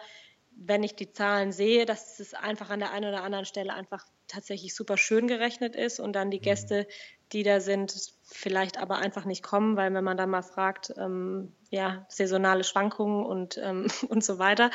[0.52, 4.06] wenn ich die Zahlen sehe, dass es einfach an der einen oder anderen Stelle einfach
[4.28, 6.44] tatsächlich super schön gerechnet ist und dann die mhm.
[6.44, 6.88] Gäste,
[7.32, 11.54] die da sind, vielleicht aber einfach nicht kommen, weil wenn man dann mal fragt, ähm,
[11.70, 14.72] ja, saisonale Schwankungen und, ähm, und so weiter.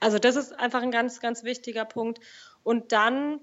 [0.00, 2.20] Also das ist einfach ein ganz, ganz wichtiger Punkt.
[2.62, 3.40] Und dann,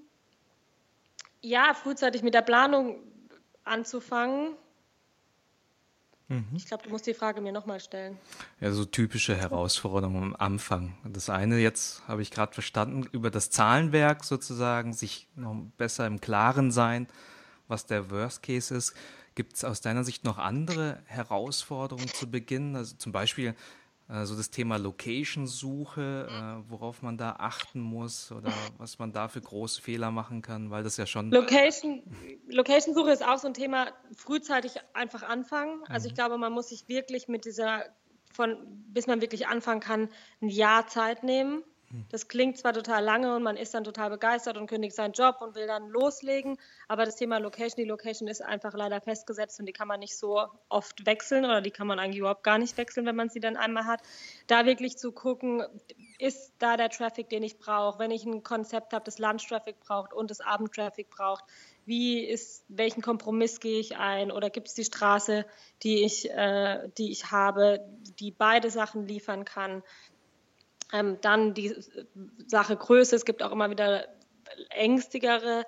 [1.40, 3.00] ja, frühzeitig mit der Planung
[3.62, 4.56] anzufangen,
[6.28, 6.44] Mhm.
[6.56, 8.18] Ich glaube, du musst die Frage mir nochmal stellen.
[8.60, 10.96] Ja, so typische Herausforderungen am Anfang.
[11.04, 16.20] Das eine jetzt habe ich gerade verstanden, über das Zahlenwerk sozusagen, sich noch besser im
[16.20, 17.06] Klaren sein,
[17.68, 18.94] was der Worst Case ist.
[19.36, 22.74] Gibt es aus deiner Sicht noch andere Herausforderungen zu Beginn?
[22.74, 23.54] Also zum Beispiel
[24.08, 29.40] also das Thema Location-Suche, äh, worauf man da achten muss oder was man da für
[29.40, 31.30] große Fehler machen kann, weil das ja schon.
[31.30, 32.02] Location,
[32.48, 35.82] Location-Suche ist auch so ein Thema, frühzeitig einfach anfangen.
[35.88, 36.16] Also ich mhm.
[36.16, 37.84] glaube, man muss sich wirklich mit dieser,
[38.32, 38.56] von
[38.88, 40.08] bis man wirklich anfangen kann,
[40.40, 41.64] ein Jahr Zeit nehmen.
[42.10, 45.36] Das klingt zwar total lange und man ist dann total begeistert und kündigt seinen Job
[45.40, 49.66] und will dann loslegen, aber das Thema Location, die Location ist einfach leider festgesetzt und
[49.66, 52.76] die kann man nicht so oft wechseln oder die kann man eigentlich überhaupt gar nicht
[52.76, 54.00] wechseln, wenn man sie dann einmal hat.
[54.46, 55.62] Da wirklich zu gucken,
[56.18, 60.12] ist da der Traffic, den ich brauche, wenn ich ein Konzept habe, das Lunch-Traffic braucht
[60.12, 61.44] und das Abend-Traffic braucht,
[61.86, 65.46] wie ist, welchen Kompromiss gehe ich ein oder gibt es die Straße,
[65.82, 67.80] die ich, äh, die ich habe,
[68.18, 69.82] die beide Sachen liefern kann.
[70.92, 71.74] Ähm, dann die
[72.46, 73.16] Sache Größe.
[73.16, 74.06] Es gibt auch immer wieder
[74.70, 75.64] ängstigere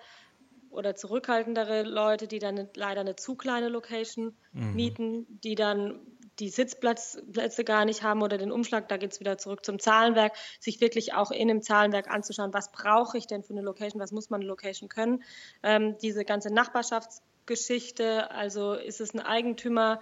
[0.71, 4.75] oder zurückhaltendere Leute, die dann leider eine zu kleine Location mhm.
[4.75, 6.01] mieten, die dann
[6.39, 10.35] die Sitzplätze gar nicht haben oder den Umschlag, da geht es wieder zurück zum Zahlenwerk,
[10.61, 14.13] sich wirklich auch in dem Zahlenwerk anzuschauen, was brauche ich denn für eine Location, was
[14.13, 15.25] muss man eine Location können.
[15.65, 20.01] Ähm, diese ganze Nachbarschaftsgeschichte, also ist es ein Eigentümer,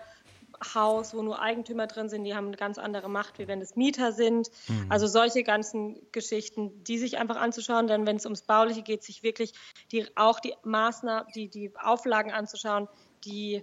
[0.75, 3.77] Haus, wo nur Eigentümer drin sind, die haben eine ganz andere Macht, wie wenn es
[3.77, 4.51] Mieter sind.
[4.69, 4.87] Mhm.
[4.88, 9.23] Also solche ganzen Geschichten, die sich einfach anzuschauen, denn wenn es ums Bauliche geht, sich
[9.23, 9.53] wirklich
[9.92, 12.88] die, auch die Maßnahmen, die, die Auflagen anzuschauen,
[13.25, 13.62] die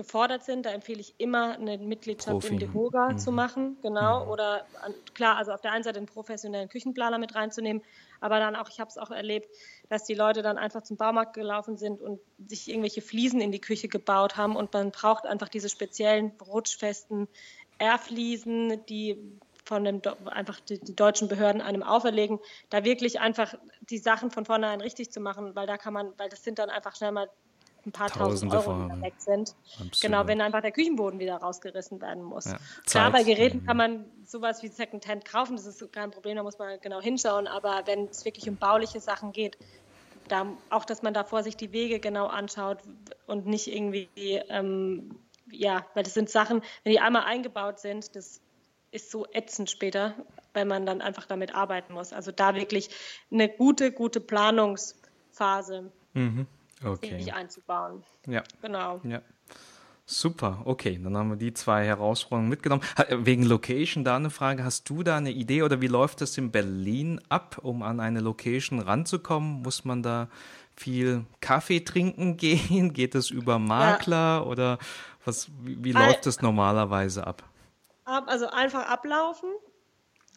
[0.00, 0.64] gefordert sind.
[0.64, 2.54] Da empfehle ich immer eine Mitgliedschaft Profi.
[2.54, 3.18] im DEHOGA mhm.
[3.18, 4.24] zu machen, genau.
[4.24, 4.30] Mhm.
[4.30, 4.64] Oder
[5.12, 7.82] klar, also auf der einen Seite einen professionellen Küchenplaner mit reinzunehmen,
[8.20, 9.48] aber dann auch, ich habe es auch erlebt,
[9.90, 13.60] dass die Leute dann einfach zum Baumarkt gelaufen sind und sich irgendwelche Fliesen in die
[13.60, 17.28] Küche gebaut haben und man braucht einfach diese speziellen rutschfesten
[17.78, 19.18] Airfliesen, die
[19.66, 24.46] von dem einfach die, die, deutschen Behörden einem auferlegen, da wirklich einfach die Sachen von
[24.46, 27.28] vornherein richtig zu machen, weil da kann man, weil das sind dann einfach schnell mal
[27.86, 29.54] ein paar tausend Euro weg sind.
[29.72, 30.00] Absolut.
[30.00, 32.46] Genau, wenn einfach der Küchenboden wieder rausgerissen werden muss.
[32.46, 36.42] Ja, Klar, bei Geräten kann man sowas wie Secondhand kaufen, das ist kein Problem, da
[36.42, 39.56] muss man genau hinschauen, aber wenn es wirklich um bauliche Sachen geht,
[40.28, 42.78] da, auch, dass man davor sich die Wege genau anschaut
[43.26, 45.16] und nicht irgendwie, ähm,
[45.50, 48.40] ja, weil das sind Sachen, wenn die einmal eingebaut sind, das
[48.92, 50.14] ist so ätzend später,
[50.52, 52.12] wenn man dann einfach damit arbeiten muss.
[52.12, 52.90] Also da wirklich
[53.32, 55.90] eine gute, gute Planungsphase.
[56.12, 56.46] Mhm
[56.84, 57.30] okay.
[57.30, 58.02] einzubauen.
[58.26, 58.42] Ja.
[58.62, 59.00] Genau.
[59.04, 59.22] Ja.
[60.12, 62.82] Super, okay, dann haben wir die zwei Herausforderungen mitgenommen.
[63.10, 66.50] Wegen Location da eine Frage, hast du da eine Idee oder wie läuft das in
[66.50, 69.62] Berlin ab, um an eine Location ranzukommen?
[69.62, 70.28] Muss man da
[70.74, 72.92] viel Kaffee trinken gehen?
[72.92, 74.42] Geht es über Makler ja.
[74.42, 74.78] oder
[75.24, 77.44] was, wie, wie läuft das normalerweise ab?
[78.04, 79.50] Also einfach ablaufen.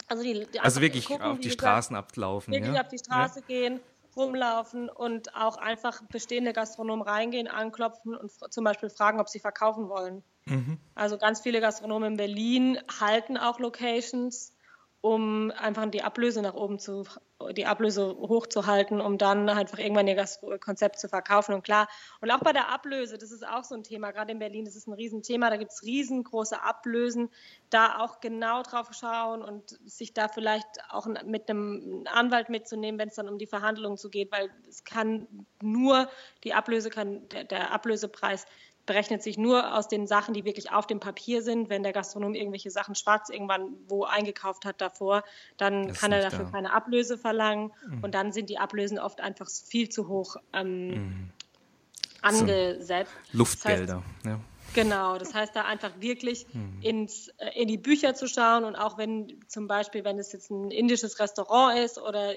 [0.06, 2.52] Also, die, die also wirklich gucken, auf die Straßen ablaufen.
[2.52, 2.82] Wirklich ja?
[2.82, 3.46] auf die Straße ja.
[3.46, 3.80] gehen,
[4.16, 9.88] rumlaufen und auch einfach bestehende Gastronomen reingehen, anklopfen und zum Beispiel fragen, ob sie verkaufen
[9.88, 10.22] wollen.
[10.46, 10.78] Mhm.
[10.94, 14.53] Also ganz viele Gastronomen in Berlin halten auch Locations
[15.04, 17.04] um einfach die Ablöse nach oben zu,
[17.52, 20.16] die Ablöse hochzuhalten, um dann einfach irgendwann ihr
[20.60, 21.54] Konzept zu verkaufen.
[21.54, 21.88] Und klar,
[22.22, 24.76] und auch bei der Ablöse, das ist auch so ein Thema, gerade in Berlin, das
[24.76, 27.28] ist ein Riesenthema, da gibt es riesengroße Ablösen,
[27.68, 33.08] da auch genau drauf schauen und sich da vielleicht auch mit einem Anwalt mitzunehmen, wenn
[33.08, 35.28] es dann um die Verhandlungen zu geht, weil es kann
[35.60, 36.08] nur
[36.44, 38.46] die Ablöse kann, der, der Ablösepreis
[38.86, 41.68] berechnet sich nur aus den Sachen, die wirklich auf dem Papier sind.
[41.68, 45.24] Wenn der Gastronom irgendwelche Sachen schwarz irgendwann wo eingekauft hat davor,
[45.56, 46.50] dann das kann er dafür da.
[46.50, 48.04] keine Ablöse verlangen mhm.
[48.04, 51.30] und dann sind die Ablösen oft einfach viel zu hoch ähm, mhm.
[52.22, 53.12] angesetzt.
[53.32, 53.38] So.
[53.38, 54.40] Luftgelder, das heißt, ja.
[54.74, 56.78] Genau, das heißt da einfach wirklich mhm.
[56.82, 60.50] ins, äh, in die Bücher zu schauen und auch wenn zum Beispiel, wenn es jetzt
[60.50, 62.34] ein indisches Restaurant ist oder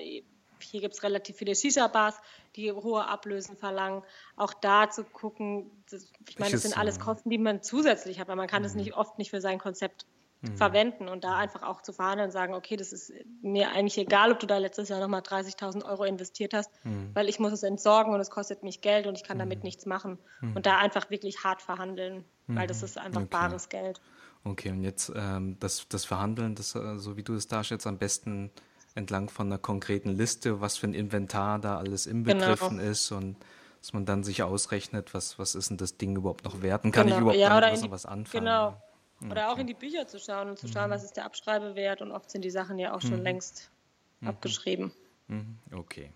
[0.63, 2.15] hier gibt es relativ viele Shisha-Bars,
[2.55, 4.03] die hohe Ablösen verlangen.
[4.35, 8.27] Auch da zu gucken, das, ich meine, das sind alles Kosten, die man zusätzlich hat,
[8.27, 8.81] weil man kann es mhm.
[8.81, 10.05] nicht oft nicht für sein Konzept
[10.41, 10.57] mhm.
[10.57, 14.31] verwenden und da einfach auch zu verhandeln und sagen, okay, das ist mir eigentlich egal,
[14.31, 17.11] ob du da letztes Jahr nochmal 30.000 Euro investiert hast, mhm.
[17.13, 19.65] weil ich muss es entsorgen und es kostet mich Geld und ich kann damit mhm.
[19.65, 20.17] nichts machen.
[20.41, 20.55] Mhm.
[20.55, 22.85] Und da einfach wirklich hart verhandeln, weil das mhm.
[22.85, 23.29] ist einfach okay.
[23.29, 24.01] bares Geld.
[24.43, 27.97] Okay, und jetzt ähm, das, das Verhandeln, das, äh, so wie du es darstellst, am
[27.97, 28.51] besten
[28.97, 32.91] entlang von einer konkreten Liste, was für ein Inventar da alles inbegriffen genau.
[32.91, 33.37] ist und
[33.79, 36.91] dass man dann sich ausrechnet, was, was ist denn das Ding überhaupt noch wert und
[36.91, 37.15] kann genau.
[37.15, 38.45] ich überhaupt ja, damit was, die, was anfangen.
[38.45, 38.81] Genau.
[39.21, 39.43] Oder okay.
[39.45, 40.93] auch in die Bücher zu schauen und zu schauen, mhm.
[40.93, 43.23] was ist der Abschreibewert und oft sind die Sachen ja auch schon mhm.
[43.23, 43.71] längst
[44.19, 44.27] mhm.
[44.27, 44.91] abgeschrieben.
[45.27, 45.57] Mhm.
[45.71, 46.11] Okay.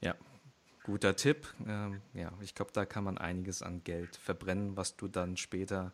[0.00, 0.14] Ja,
[0.82, 1.46] guter Tipp.
[1.66, 5.92] Ähm, ja, ich glaube, da kann man einiges an Geld verbrennen, was du dann später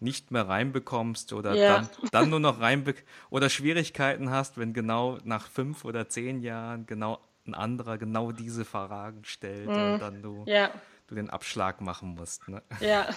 [0.00, 1.76] nicht mehr reinbekommst oder ja.
[1.78, 2.94] dann, dann nur noch reinbe
[3.30, 8.64] oder Schwierigkeiten hast, wenn genau nach fünf oder zehn Jahren genau ein anderer genau diese
[8.64, 9.74] Fragen stellt mhm.
[9.74, 10.70] und dann du, ja.
[11.08, 12.48] du den Abschlag machen musst.
[12.48, 12.62] Ne?
[12.80, 13.08] Ja.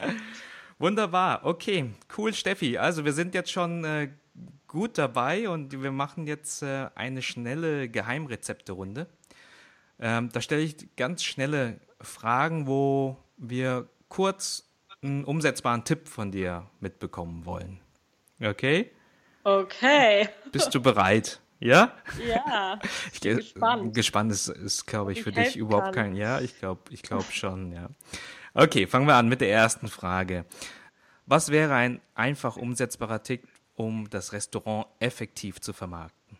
[0.78, 2.76] Wunderbar, okay, cool, Steffi.
[2.76, 4.10] Also wir sind jetzt schon äh,
[4.66, 9.06] gut dabei und wir machen jetzt äh, eine schnelle Geheimrezepte-Runde.
[9.98, 14.65] Ähm, da stelle ich ganz schnelle Fragen, wo wir kurz
[15.06, 17.80] einen umsetzbaren Tipp von dir mitbekommen wollen.
[18.40, 18.90] Okay?
[19.44, 20.28] Okay.
[20.52, 21.40] Bist du bereit?
[21.60, 21.92] Ja?
[22.26, 22.78] Ja.
[23.12, 23.94] Ich bin gespannt.
[23.94, 26.06] Gespannt ist, ist glaube ich, für dich überhaupt kann.
[26.06, 26.16] kein.
[26.16, 27.88] Ja, ich glaube ich glaub schon, ja.
[28.54, 30.44] Okay, fangen wir an mit der ersten Frage.
[31.26, 36.38] Was wäre ein einfach umsetzbarer Tipp, um das Restaurant effektiv zu vermarkten?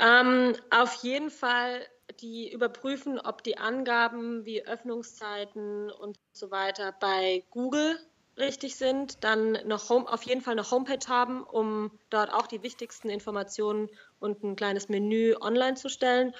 [0.00, 1.80] Ähm, auf jeden Fall
[2.20, 7.98] die überprüfen, ob die Angaben wie Öffnungszeiten und so weiter bei Google
[8.38, 12.62] richtig sind, dann noch Home, auf jeden Fall eine Homepage haben, um dort auch die
[12.62, 13.88] wichtigsten Informationen
[14.20, 16.34] und ein kleines Menü online zu stellen.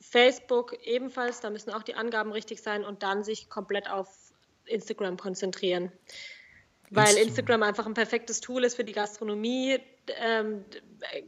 [0.00, 4.08] Facebook ebenfalls, da müssen auch die Angaben richtig sein und dann sich komplett auf
[4.64, 5.92] Instagram konzentrieren.
[6.90, 9.78] Weil Instagram einfach ein perfektes Tool ist für die Gastronomie.
[10.18, 10.64] Ähm,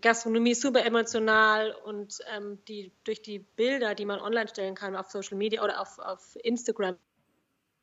[0.01, 4.97] Gastronomie ist super emotional und ähm, die, durch die Bilder, die man online stellen kann
[4.97, 6.97] auf Social Media oder auf, auf Instagram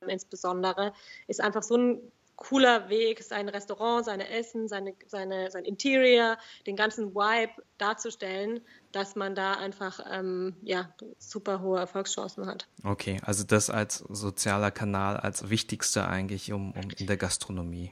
[0.08, 0.94] insbesondere,
[1.28, 6.78] ist einfach so ein cooler Weg, sein Restaurant, seine Essen, seine, seine, sein Interior, den
[6.78, 8.62] ganzen Vibe darzustellen,
[8.94, 12.68] dass man da einfach ähm, ja, super hohe Erfolgschancen hat.
[12.86, 17.92] Okay, also das als sozialer Kanal als wichtigste eigentlich um, um in der Gastronomie.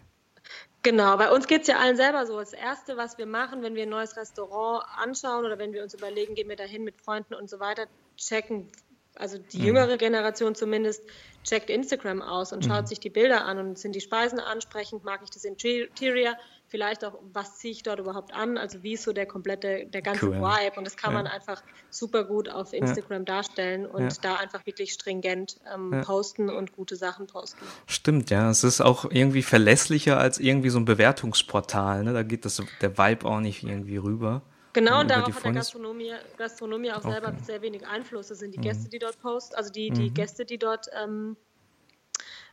[0.81, 2.39] Genau, bei uns geht es ja allen selber so.
[2.39, 5.93] Das Erste, was wir machen, wenn wir ein neues Restaurant anschauen oder wenn wir uns
[5.93, 8.71] überlegen, gehen wir dahin mit Freunden und so weiter, checken,
[9.19, 11.03] also die jüngere Generation zumindest,
[11.43, 12.87] checkt Instagram aus und schaut mhm.
[12.87, 16.35] sich die Bilder an und sind die Speisen ansprechend, mag ich das Interior,
[16.67, 20.01] vielleicht auch, was ziehe ich dort überhaupt an, also wie ist so der komplette, der
[20.01, 20.35] ganze cool.
[20.35, 21.23] Vibe und das kann ja.
[21.23, 23.25] man einfach super gut auf Instagram ja.
[23.25, 24.19] darstellen und ja.
[24.21, 27.63] da einfach wirklich stringent ähm, posten und gute Sachen posten.
[27.85, 32.13] Stimmt, ja, es ist auch irgendwie verlässlicher als irgendwie so ein Bewertungsportal, ne?
[32.13, 34.41] da geht das, der Vibe auch nicht irgendwie rüber.
[34.77, 37.13] Genau, und darauf hat der Gastronomie, Gastronomie auch okay.
[37.13, 38.27] selber sehr wenig Einfluss.
[38.27, 38.63] Das sind die mhm.
[38.63, 40.13] Gäste, die dort posten, also die, die mhm.
[40.13, 41.35] Gäste, die dort ähm,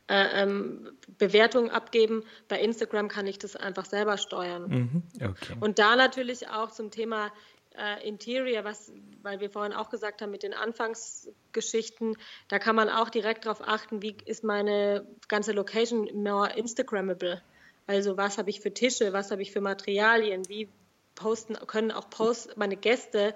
[0.07, 2.23] äh, ähm, Bewertungen abgeben.
[2.47, 4.67] Bei Instagram kann ich das einfach selber steuern.
[4.67, 5.03] Mhm.
[5.15, 5.53] Okay.
[5.59, 7.31] Und da natürlich auch zum Thema
[7.77, 12.89] äh, Interior, was, weil wir vorhin auch gesagt haben mit den Anfangsgeschichten, da kann man
[12.89, 17.39] auch direkt darauf achten, wie ist meine ganze Location more Instagrammable.
[17.85, 20.69] Also was habe ich für Tische, was habe ich für Materialien, wie
[21.15, 23.33] posten, können auch Post, meine Gäste,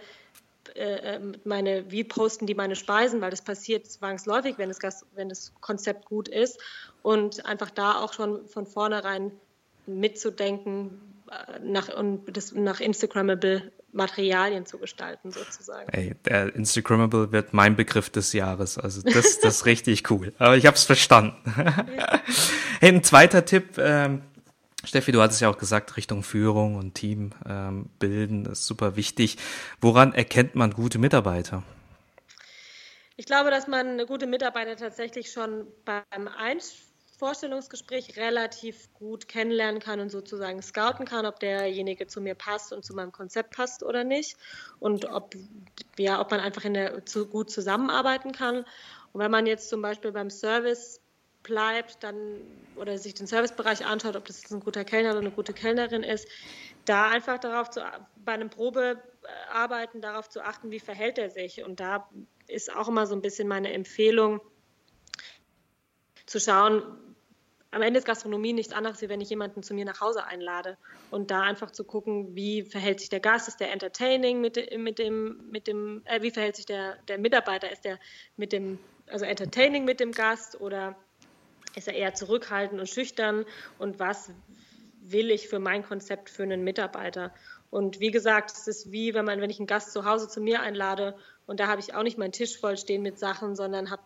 [0.75, 5.29] äh, ähm, meine, wie posten die meine Speisen, weil das passiert zwangsläufig, wenn das, wenn
[5.29, 6.59] das Konzept gut ist.
[7.01, 9.31] Und einfach da auch schon von vornherein
[9.87, 15.89] mitzudenken äh, nach, und das nach Instagrammable Materialien zu gestalten, sozusagen.
[15.89, 18.77] Ey, der Instagrammable wird mein Begriff des Jahres.
[18.77, 20.33] Also das, das ist richtig cool.
[20.37, 21.37] Aber ich habe es verstanden.
[21.97, 22.21] Ja.
[22.79, 24.21] hey, ein zweiter Tipp, ähm,
[24.83, 29.37] Steffi, du hattest ja auch gesagt, Richtung Führung und Team ähm, bilden ist super wichtig.
[29.81, 31.63] Woran erkennt man gute Mitarbeiter?
[33.17, 36.29] Ich glaube, dass man gute Mitarbeiter tatsächlich schon beim
[37.19, 42.85] Vorstellungsgespräch relativ gut kennenlernen kann und sozusagen scouten kann, ob derjenige zu mir passt und
[42.85, 44.37] zu meinem Konzept passt oder nicht
[44.79, 45.35] und ob,
[45.97, 48.59] ja, ob man einfach in der, zu, gut zusammenarbeiten kann.
[49.11, 51.01] Und wenn man jetzt zum Beispiel beim Service
[51.43, 52.41] bleibt, dann
[52.75, 56.27] oder sich den Servicebereich anschaut, ob das ein guter Kellner oder eine gute Kellnerin ist,
[56.85, 57.81] da einfach darauf zu
[58.23, 61.63] bei einem Probearbeiten darauf zu achten, wie verhält er sich.
[61.63, 62.09] Und da
[62.47, 64.41] ist auch immer so ein bisschen meine Empfehlung
[66.25, 66.83] zu schauen,
[67.71, 70.77] am Ende ist Gastronomie nichts anderes, wie wenn ich jemanden zu mir nach Hause einlade.
[71.11, 74.97] Und da einfach zu gucken, wie verhält sich der Gast, ist der entertaining mit, mit
[74.97, 77.99] dem, mit dem äh, wie verhält sich der, der Mitarbeiter, ist der
[78.37, 80.95] mit dem, also entertaining mit dem Gast oder
[81.75, 83.45] ist er eher zurückhaltend und schüchtern
[83.77, 84.31] und was
[85.01, 87.33] will ich für mein Konzept für einen Mitarbeiter.
[87.69, 90.41] Und wie gesagt, es ist wie, wenn man, wenn ich einen Gast zu Hause zu
[90.41, 93.91] mir einlade und da habe ich auch nicht meinen Tisch voll stehen mit Sachen, sondern
[93.91, 94.03] habe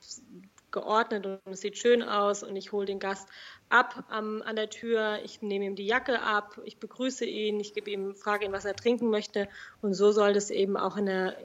[0.72, 3.30] geordnet und es sieht schön aus und ich hole den Gast
[3.70, 7.74] ab am, an der Tür, ich nehme ihm die Jacke ab, ich begrüße ihn, ich
[7.74, 9.48] gebe ihm, frage ihn, was er trinken möchte
[9.82, 11.38] und so soll das eben auch in der,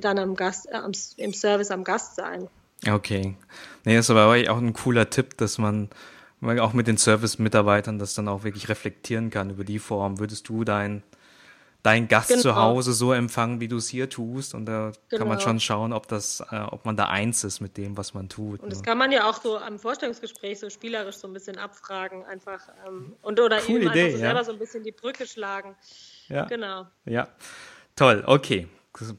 [0.00, 0.80] dann am Gast, äh,
[1.16, 2.48] im Service am Gast sein.
[2.88, 3.36] Okay.
[3.84, 5.90] Nee, ist aber auch ein cooler Tipp, dass man
[6.42, 10.18] auch mit den Service-Mitarbeitern das dann auch wirklich reflektieren kann über die Form.
[10.18, 11.02] Würdest du dein,
[11.82, 12.42] dein Gast genau.
[12.42, 14.54] zu Hause so empfangen, wie du es hier tust?
[14.54, 15.18] Und da genau.
[15.18, 15.48] kann man genau.
[15.48, 18.60] schon schauen, ob das, äh, ob man da eins ist mit dem, was man tut.
[18.60, 18.84] Und das ne?
[18.84, 23.14] kann man ja auch so am Vorstellungsgespräch so spielerisch so ein bisschen abfragen, einfach ähm,
[23.22, 24.26] und oder Coole eben Idee, einfach so ja.
[24.26, 25.74] selber so ein bisschen die Brücke schlagen.
[26.28, 26.44] Ja.
[26.44, 26.86] Genau.
[27.04, 27.28] Ja.
[27.94, 28.68] Toll, okay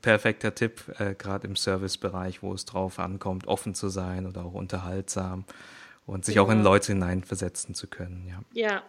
[0.01, 4.53] perfekter Tipp, äh, gerade im Servicebereich, wo es drauf ankommt, offen zu sein oder auch
[4.53, 5.45] unterhaltsam
[6.05, 6.41] und sich ja.
[6.41, 8.25] auch in Leute hineinversetzen zu können.
[8.27, 8.41] Ja.
[8.53, 8.83] ja.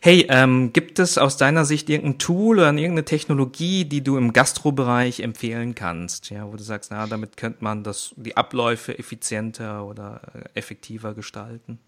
[0.00, 4.32] Hey, ähm, gibt es aus deiner Sicht irgendein Tool oder irgendeine Technologie, die du im
[4.32, 6.30] Gastrobereich empfehlen kannst?
[6.30, 11.14] Ja, wo du sagst, na, damit könnte man das, die Abläufe effizienter oder äh, effektiver
[11.14, 11.78] gestalten?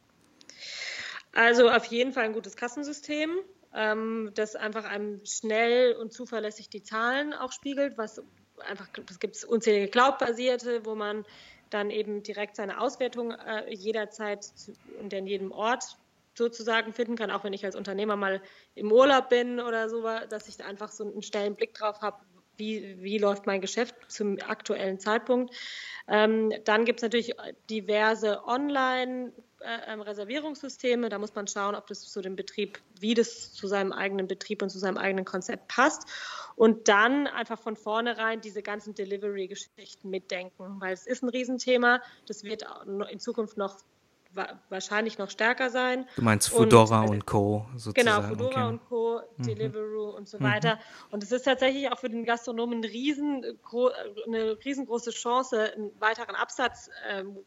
[1.33, 3.31] Also auf jeden Fall ein gutes Kassensystem.
[3.75, 8.23] Ähm, das einfach einem schnell und zuverlässig die Zahlen auch spiegelt, was
[8.67, 11.25] einfach, es gibt unzählige Cloud-basierte, wo man
[11.71, 14.51] dann eben direkt seine Auswertung äh, jederzeit
[15.01, 15.99] und in jedem Ort
[16.35, 18.41] sozusagen finden kann, auch wenn ich als Unternehmer mal
[18.75, 22.19] im Urlaub bin oder so, dass ich einfach so einen schnellen Blick drauf habe,
[22.59, 25.55] wie, wie läuft mein Geschäft zum aktuellen Zeitpunkt.
[26.09, 27.35] Ähm, dann gibt es natürlich
[27.69, 31.07] diverse Online-Reservierungssysteme.
[31.07, 34.27] Äh, da muss man schauen, ob das zu dem Betrieb, wie das zu seinem eigenen
[34.27, 36.09] Betrieb und zu seinem eigenen Konzept passt.
[36.57, 42.01] Und dann einfach von vornherein diese ganzen Delivery-Geschichten mitdenken, weil es ist ein Riesenthema.
[42.27, 42.65] Das wird
[43.11, 43.77] in Zukunft noch
[44.69, 46.07] wahrscheinlich noch stärker sein.
[46.17, 47.67] Du meinst Foodora und, und Co.
[47.77, 47.95] sozusagen.
[47.95, 48.69] Genau, Foodora okay.
[48.69, 49.43] und Co., mhm.
[49.43, 50.15] Deliveroo mhm.
[50.15, 50.77] und so weiter.
[50.77, 51.13] Mhm.
[51.13, 53.45] Und es ist tatsächlich auch für den Gastronomen eine, riesen,
[54.27, 57.39] eine riesengroße Chance, einen weiteren Absatz ähm,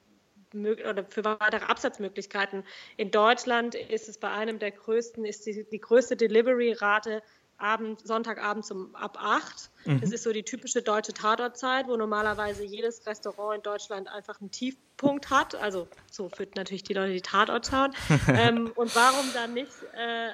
[0.53, 2.63] oder für weitere Absatzmöglichkeiten.
[2.97, 7.23] In Deutschland ist es bei einem der größten, ist die, die größte Delivery-Rate
[7.61, 9.69] Abend, Sonntagabend zum ab 8.
[9.85, 10.01] Mhm.
[10.01, 14.51] Das ist so die typische deutsche Tatortzeit, wo normalerweise jedes Restaurant in Deutschland einfach einen
[14.51, 15.55] Tiefpunkt hat.
[15.55, 17.93] Also so führt natürlich die Leute die Tatort schauen.
[18.27, 20.31] ähm, und warum dann nicht äh,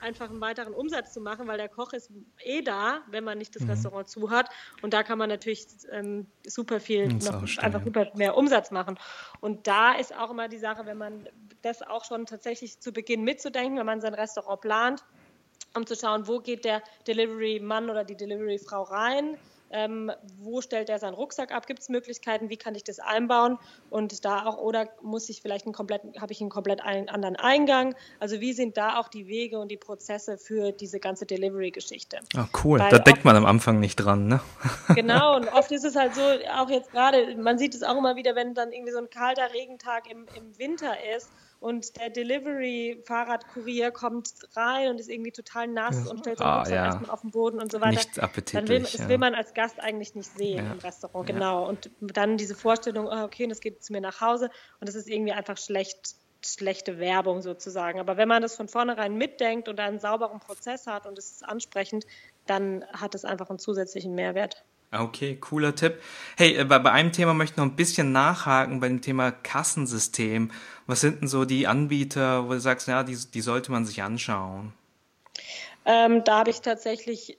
[0.00, 2.10] einfach einen weiteren Umsatz zu machen, weil der Koch ist
[2.42, 3.70] eh da, wenn man nicht das mhm.
[3.70, 4.48] Restaurant zu hat.
[4.82, 8.98] Und da kann man natürlich ähm, super viel, noch, einfach super mehr Umsatz machen.
[9.40, 11.28] Und da ist auch immer die Sache, wenn man
[11.62, 15.04] das auch schon tatsächlich zu Beginn mitzudenken, wenn man sein Restaurant plant,
[15.74, 19.36] um zu schauen, wo geht der Delivery-Mann oder die Delivery-Frau rein,
[19.72, 21.66] ähm, wo stellt er seinen Rucksack ab?
[21.66, 22.50] Gibt es Möglichkeiten?
[22.50, 23.58] Wie kann ich das einbauen?
[23.88, 27.36] Und da auch, oder muss ich vielleicht einen kompletten, habe ich einen komplett einen anderen
[27.36, 27.94] Eingang?
[28.18, 32.18] Also wie sind da auch die Wege und die Prozesse für diese ganze Delivery-Geschichte?
[32.36, 32.80] Ah, cool.
[32.80, 34.40] Weil da denkt man am Anfang nicht dran, ne?
[34.94, 36.22] Genau, und oft ist es halt so,
[36.58, 39.52] auch jetzt gerade, man sieht es auch immer wieder, wenn dann irgendwie so ein kalter
[39.54, 41.30] Regentag im, im Winter ist
[41.60, 46.86] und der Delivery-Fahrradkurier kommt rein und ist irgendwie total nass und stellt seinen ah, ja.
[46.86, 47.90] erstmal auf den Boden und so weiter.
[47.90, 48.64] Nichts appetitlich.
[48.64, 50.72] Dann will, das will man als Gast eigentlich nicht sehen ja.
[50.72, 51.68] im Restaurant, genau.
[51.68, 55.08] Und dann diese Vorstellung, oh, okay, das geht zu mir nach Hause und das ist
[55.08, 58.00] irgendwie einfach schlecht schlechte Werbung sozusagen.
[58.00, 61.44] Aber wenn man das von vornherein mitdenkt und einen sauberen Prozess hat und es ist
[61.44, 62.06] ansprechend,
[62.46, 64.64] dann hat es einfach einen zusätzlichen Mehrwert.
[64.92, 66.00] Okay, cooler Tipp.
[66.36, 70.50] Hey, äh, bei einem Thema möchte ich noch ein bisschen nachhaken, bei dem Thema Kassensystem.
[70.86, 74.02] Was sind denn so die Anbieter, wo du sagst, ja, die, die sollte man sich
[74.02, 74.72] anschauen?
[75.84, 77.38] Ähm, da habe ich tatsächlich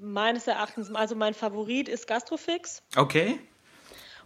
[0.00, 2.82] meines Erachtens, also mein Favorit ist Gastrofix.
[2.96, 3.38] Okay.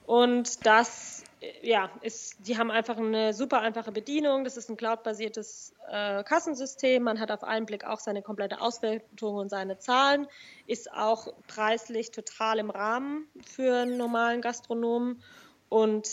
[0.06, 1.24] Und das
[1.62, 4.44] ja, ist, die haben einfach eine super einfache Bedienung.
[4.44, 7.02] Das ist ein cloud-basiertes äh, Kassensystem.
[7.02, 10.26] Man hat auf einen Blick auch seine komplette Auswertung und seine Zahlen.
[10.66, 15.22] Ist auch preislich total im Rahmen für einen normalen Gastronomen.
[15.68, 16.06] Und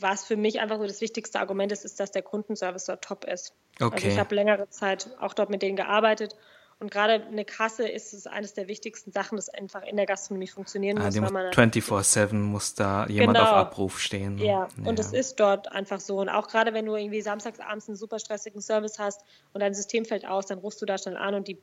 [0.00, 3.24] was für mich einfach so das wichtigste Argument ist, ist, dass der Kundenservice dort top
[3.24, 3.54] ist.
[3.80, 3.94] Okay.
[3.94, 6.36] Also ich habe längere Zeit auch dort mit denen gearbeitet
[6.80, 10.46] und gerade eine Kasse ist es eines der wichtigsten Sachen, das einfach in der Gastronomie
[10.46, 11.14] funktionieren ah, muss.
[11.16, 13.50] 24-7 muss da jemand genau.
[13.50, 14.38] auf Abruf stehen.
[14.38, 14.44] Ja.
[14.44, 16.20] ja, und es ist dort einfach so.
[16.20, 19.74] Und auch gerade wenn du irgendwie samstags abends einen super stressigen Service hast und dein
[19.74, 21.58] System fällt aus, dann rufst du da schnell an und die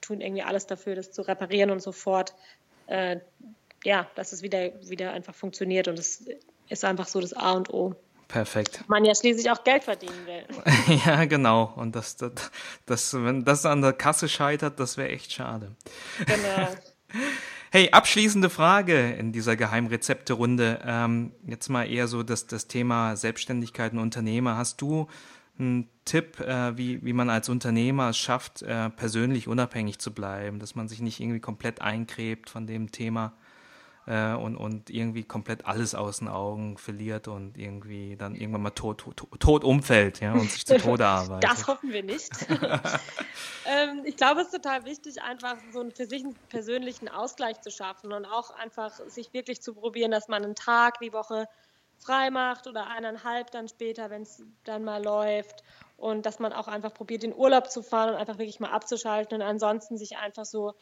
[0.00, 2.34] tun irgendwie alles dafür, das zu reparieren und sofort.
[2.88, 3.20] Äh,
[3.84, 5.86] ja, dass es wieder, wieder einfach funktioniert.
[5.86, 6.24] Und es
[6.68, 7.94] ist einfach so das A und O.
[8.28, 8.82] Perfekt.
[8.88, 10.44] Man ja schließlich auch Geld verdienen will.
[11.06, 11.72] ja, genau.
[11.76, 12.32] Und das, das,
[12.84, 15.76] das, wenn das an der Kasse scheitert, das wäre echt schade.
[16.26, 16.68] Genau.
[17.72, 20.80] Hey, abschließende Frage in dieser Geheimrezepte-Runde.
[20.86, 24.56] Ähm, jetzt mal eher so das, das Thema Selbstständigkeit und Unternehmer.
[24.56, 25.08] Hast du
[25.58, 30.58] einen Tipp, äh, wie, wie man als Unternehmer es schafft, äh, persönlich unabhängig zu bleiben,
[30.58, 33.34] dass man sich nicht irgendwie komplett einkrebt von dem Thema?
[34.06, 38.70] Äh, und, und irgendwie komplett alles aus den Augen verliert und irgendwie dann irgendwann mal
[38.70, 41.50] tot, tot, tot umfällt ja, und sich zu Tode arbeitet.
[41.50, 42.30] Das hoffen wir nicht.
[43.66, 47.60] ähm, ich glaube, es ist total wichtig, einfach so einen für sich einen persönlichen Ausgleich
[47.60, 51.48] zu schaffen und auch einfach sich wirklich zu probieren, dass man einen Tag die Woche
[51.98, 55.64] frei macht oder eineinhalb dann später, wenn es dann mal läuft.
[55.96, 59.40] Und dass man auch einfach probiert, in Urlaub zu fahren und einfach wirklich mal abzuschalten
[59.40, 60.74] und ansonsten sich einfach so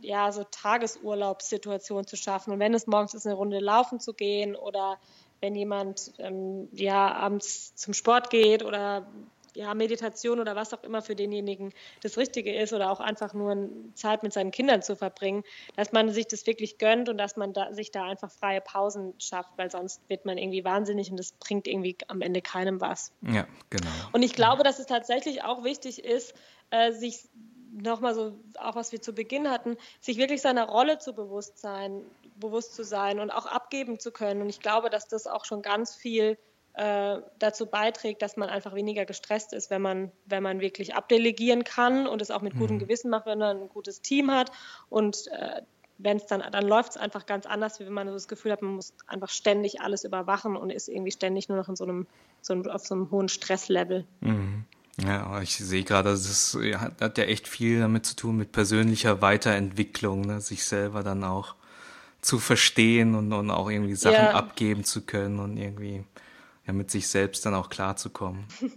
[0.00, 2.52] ja, so Tagesurlaubssituation zu schaffen.
[2.52, 4.98] Und wenn es morgens ist, eine Runde laufen zu gehen oder
[5.40, 9.06] wenn jemand ähm, ja abends zum Sport geht oder
[9.54, 13.68] ja, Meditation oder was auch immer für denjenigen das Richtige ist oder auch einfach nur
[13.94, 15.42] Zeit mit seinen Kindern zu verbringen,
[15.76, 19.14] dass man sich das wirklich gönnt und dass man da, sich da einfach freie Pausen
[19.18, 23.12] schafft, weil sonst wird man irgendwie wahnsinnig und das bringt irgendwie am Ende keinem was.
[23.22, 23.90] Ja, genau.
[24.12, 26.34] Und ich glaube, dass es tatsächlich auch wichtig ist,
[26.70, 27.28] äh, sich
[27.72, 32.02] nochmal so, auch was wir zu Beginn hatten, sich wirklich seiner Rolle zu bewusst sein,
[32.36, 34.42] bewusst zu sein und auch abgeben zu können.
[34.42, 36.38] Und ich glaube, dass das auch schon ganz viel
[36.74, 41.64] äh, dazu beiträgt, dass man einfach weniger gestresst ist, wenn man, wenn man wirklich abdelegieren
[41.64, 42.80] kann und es auch mit gutem mhm.
[42.80, 44.52] Gewissen macht, wenn man ein gutes Team hat.
[44.88, 45.62] Und äh,
[45.98, 48.52] wenn es dann, dann läuft es einfach ganz anders, wie wenn man so das Gefühl
[48.52, 51.84] hat, man muss einfach ständig alles überwachen und ist irgendwie ständig nur noch in so
[51.84, 52.06] einem,
[52.40, 54.06] so einem auf so einem hohen Stresslevel.
[54.20, 54.64] Mhm.
[54.98, 56.58] Ja, ich sehe gerade, das
[57.00, 60.40] hat ja echt viel damit zu tun mit persönlicher Weiterentwicklung, ne?
[60.40, 61.54] sich selber dann auch
[62.20, 64.32] zu verstehen und, und auch irgendwie Sachen ja.
[64.32, 66.04] abgeben zu können und irgendwie
[66.66, 68.44] ja, mit sich selbst dann auch klarzukommen.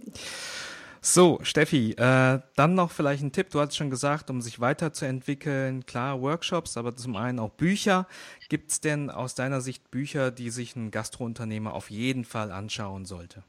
[1.06, 3.50] So, Steffi, äh, dann noch vielleicht ein Tipp.
[3.50, 8.08] Du hast schon gesagt, um sich weiterzuentwickeln, klar, Workshops, aber zum einen auch Bücher.
[8.48, 13.04] Gibt es denn aus deiner Sicht Bücher, die sich ein Gastrounternehmer auf jeden Fall anschauen
[13.04, 13.44] sollte?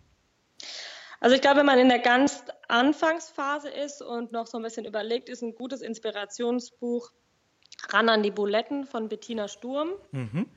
[1.26, 4.86] Also ich glaube, wenn man in der ganz Anfangsphase ist und noch so ein bisschen
[4.86, 7.12] überlegt, ist ein gutes Inspirationsbuch
[7.90, 9.94] Ran an die Buletten von Bettina Sturm.
[10.12, 10.48] Mhm.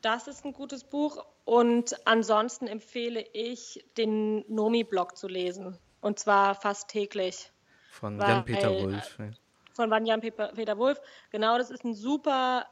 [0.00, 1.26] Das ist ein gutes Buch.
[1.44, 5.76] Und ansonsten empfehle ich, den Nomi-Blog zu lesen.
[6.00, 7.52] Und zwar fast täglich.
[7.90, 9.18] Von Jan-Peter Wulff.
[9.74, 11.02] Von Jan-Peter Wulff.
[11.32, 12.66] Genau, das ist ein super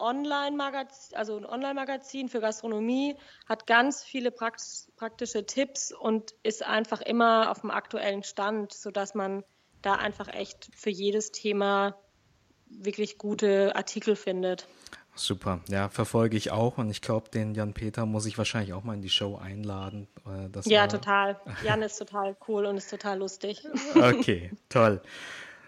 [0.00, 3.16] Online-Magazin, also ein Online-Magazin für Gastronomie,
[3.48, 9.44] hat ganz viele praktische Tipps und ist einfach immer auf dem aktuellen Stand, sodass man
[9.82, 11.96] da einfach echt für jedes Thema
[12.68, 14.66] wirklich gute Artikel findet.
[15.16, 18.84] Super, ja, verfolge ich auch und ich glaube, den Jan Peter muss ich wahrscheinlich auch
[18.84, 20.06] mal in die Show einladen.
[20.26, 21.40] Äh, ja, total.
[21.64, 23.66] Jan ist total cool und ist total lustig.
[23.94, 25.02] Okay, toll.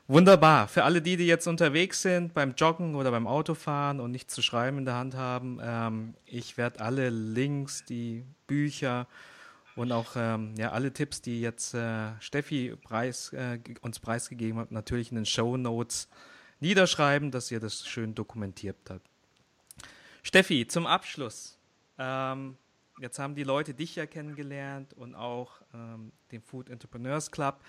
[0.08, 0.68] Wunderbar.
[0.68, 4.42] Für alle die, die jetzt unterwegs sind, beim Joggen oder beim Autofahren und nichts zu
[4.42, 9.06] schreiben in der Hand haben, ähm, ich werde alle Links, die Bücher
[9.76, 14.72] und auch ähm, ja, alle Tipps, die jetzt äh, Steffi Preis, äh, uns preisgegeben hat,
[14.72, 16.08] natürlich in den Show Notes
[16.60, 19.08] niederschreiben, dass ihr das schön dokumentiert habt.
[20.22, 21.58] Steffi, zum Abschluss.
[21.98, 22.56] Ähm,
[23.00, 27.60] jetzt haben die Leute dich ja kennengelernt und auch ähm, den Food Entrepreneurs Club.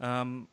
[0.00, 0.48] Ähm,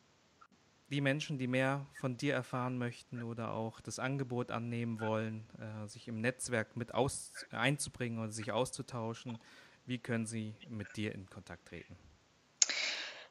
[0.89, 5.87] die Menschen, die mehr von dir erfahren möchten oder auch das Angebot annehmen wollen, äh,
[5.87, 9.39] sich im Netzwerk mit aus, einzubringen oder sich auszutauschen,
[9.85, 11.95] wie können sie mit dir in Kontakt treten?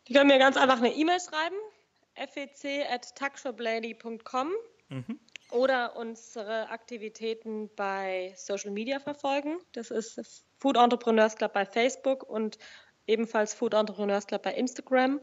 [0.09, 1.57] Die können mir ganz einfach eine E-Mail schreiben,
[2.15, 4.53] fec.tuckshoplady.com.
[4.89, 5.19] Mhm
[5.51, 9.59] oder unsere Aktivitäten bei Social Media verfolgen.
[9.73, 12.59] Das ist Food Entrepreneurs Club bei Facebook und
[13.07, 15.21] ebenfalls Food Entrepreneurs Club bei Instagram.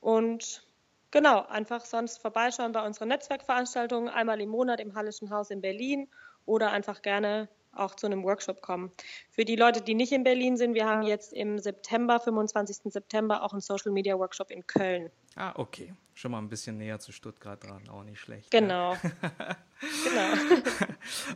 [0.00, 0.66] Und
[1.12, 6.08] genau, einfach sonst vorbeischauen bei unseren Netzwerkveranstaltungen, einmal im Monat im Hallischen Haus in Berlin
[6.44, 8.90] oder einfach gerne auch zu einem Workshop kommen.
[9.30, 12.92] Für die Leute, die nicht in Berlin sind, wir haben jetzt im September, 25.
[12.92, 15.10] September, auch einen Social Media Workshop in Köln.
[15.36, 15.94] Ah, okay.
[16.14, 18.50] Schon mal ein bisschen näher zu Stuttgart dran, auch nicht schlecht.
[18.50, 18.96] Genau.
[20.04, 20.68] genau.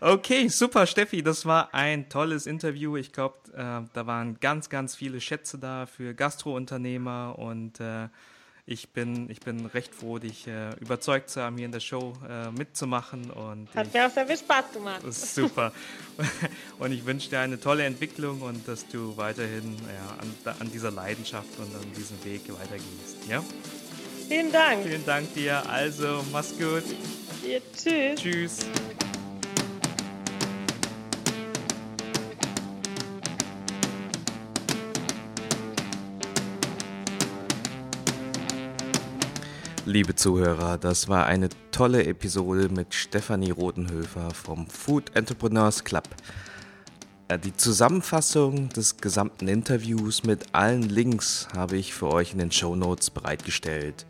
[0.12, 1.22] okay, super, Steffi.
[1.22, 2.96] Das war ein tolles Interview.
[2.98, 8.08] Ich glaube, äh, da waren ganz, ganz viele Schätze da für Gastrounternehmer und äh,
[8.68, 12.14] ich bin, ich bin recht froh, dich äh, überzeugt zu haben, hier in der Show
[12.28, 13.30] äh, mitzumachen.
[13.30, 15.00] Und Hat mir auch sehr viel Spaß gemacht.
[15.04, 15.72] Das ist super.
[16.80, 20.16] und ich wünsche dir eine tolle Entwicklung und dass du weiterhin ja,
[20.50, 23.28] an, an dieser Leidenschaft und an diesem Weg weitergehst.
[23.28, 23.44] Ja?
[24.28, 24.82] Vielen Dank.
[24.84, 25.64] Vielen Dank dir.
[25.70, 26.82] Also, mach's gut.
[27.46, 28.20] Ja, tschüss.
[28.20, 28.66] Tschüss.
[39.88, 46.08] Liebe Zuhörer, das war eine tolle Episode mit Stefanie Rotenhöfer vom Food Entrepreneurs Club.
[47.28, 52.50] Äh, die Zusammenfassung des gesamten Interviews mit allen Links habe ich für euch in den
[52.50, 54.06] Show Notes bereitgestellt.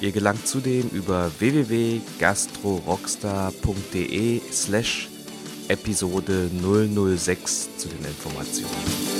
[0.00, 5.08] Ihr gelangt zudem über www.gastrorockstar.de slash
[5.66, 9.19] Episode 006 zu den Informationen.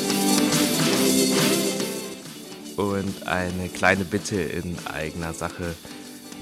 [3.01, 5.75] Und eine kleine Bitte in eigener Sache.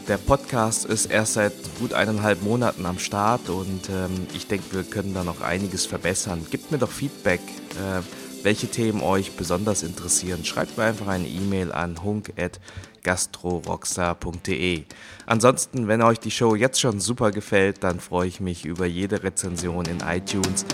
[0.08, 4.82] Der Podcast ist erst seit gut eineinhalb Monaten am Start und ähm, ich denke, wir
[4.82, 6.44] können da noch einiges verbessern.
[6.50, 7.38] Gebt mir doch Feedback,
[7.76, 8.02] äh,
[8.42, 10.44] welche Themen euch besonders interessieren.
[10.44, 14.82] Schreibt mir einfach eine E-Mail an hunk.gastrorockstar.de.
[15.26, 19.22] Ansonsten, wenn euch die Show jetzt schon super gefällt, dann freue ich mich über jede
[19.22, 20.66] Rezension in iTunes.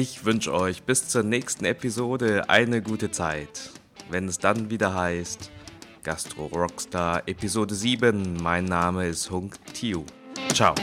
[0.00, 3.72] Ich wünsche euch bis zur nächsten Episode eine gute Zeit.
[4.08, 5.50] Wenn es dann wieder heißt,
[6.04, 8.40] Gastro Rockstar Episode 7.
[8.40, 10.04] Mein Name ist Hunk Tiu.
[10.54, 10.76] Ciao.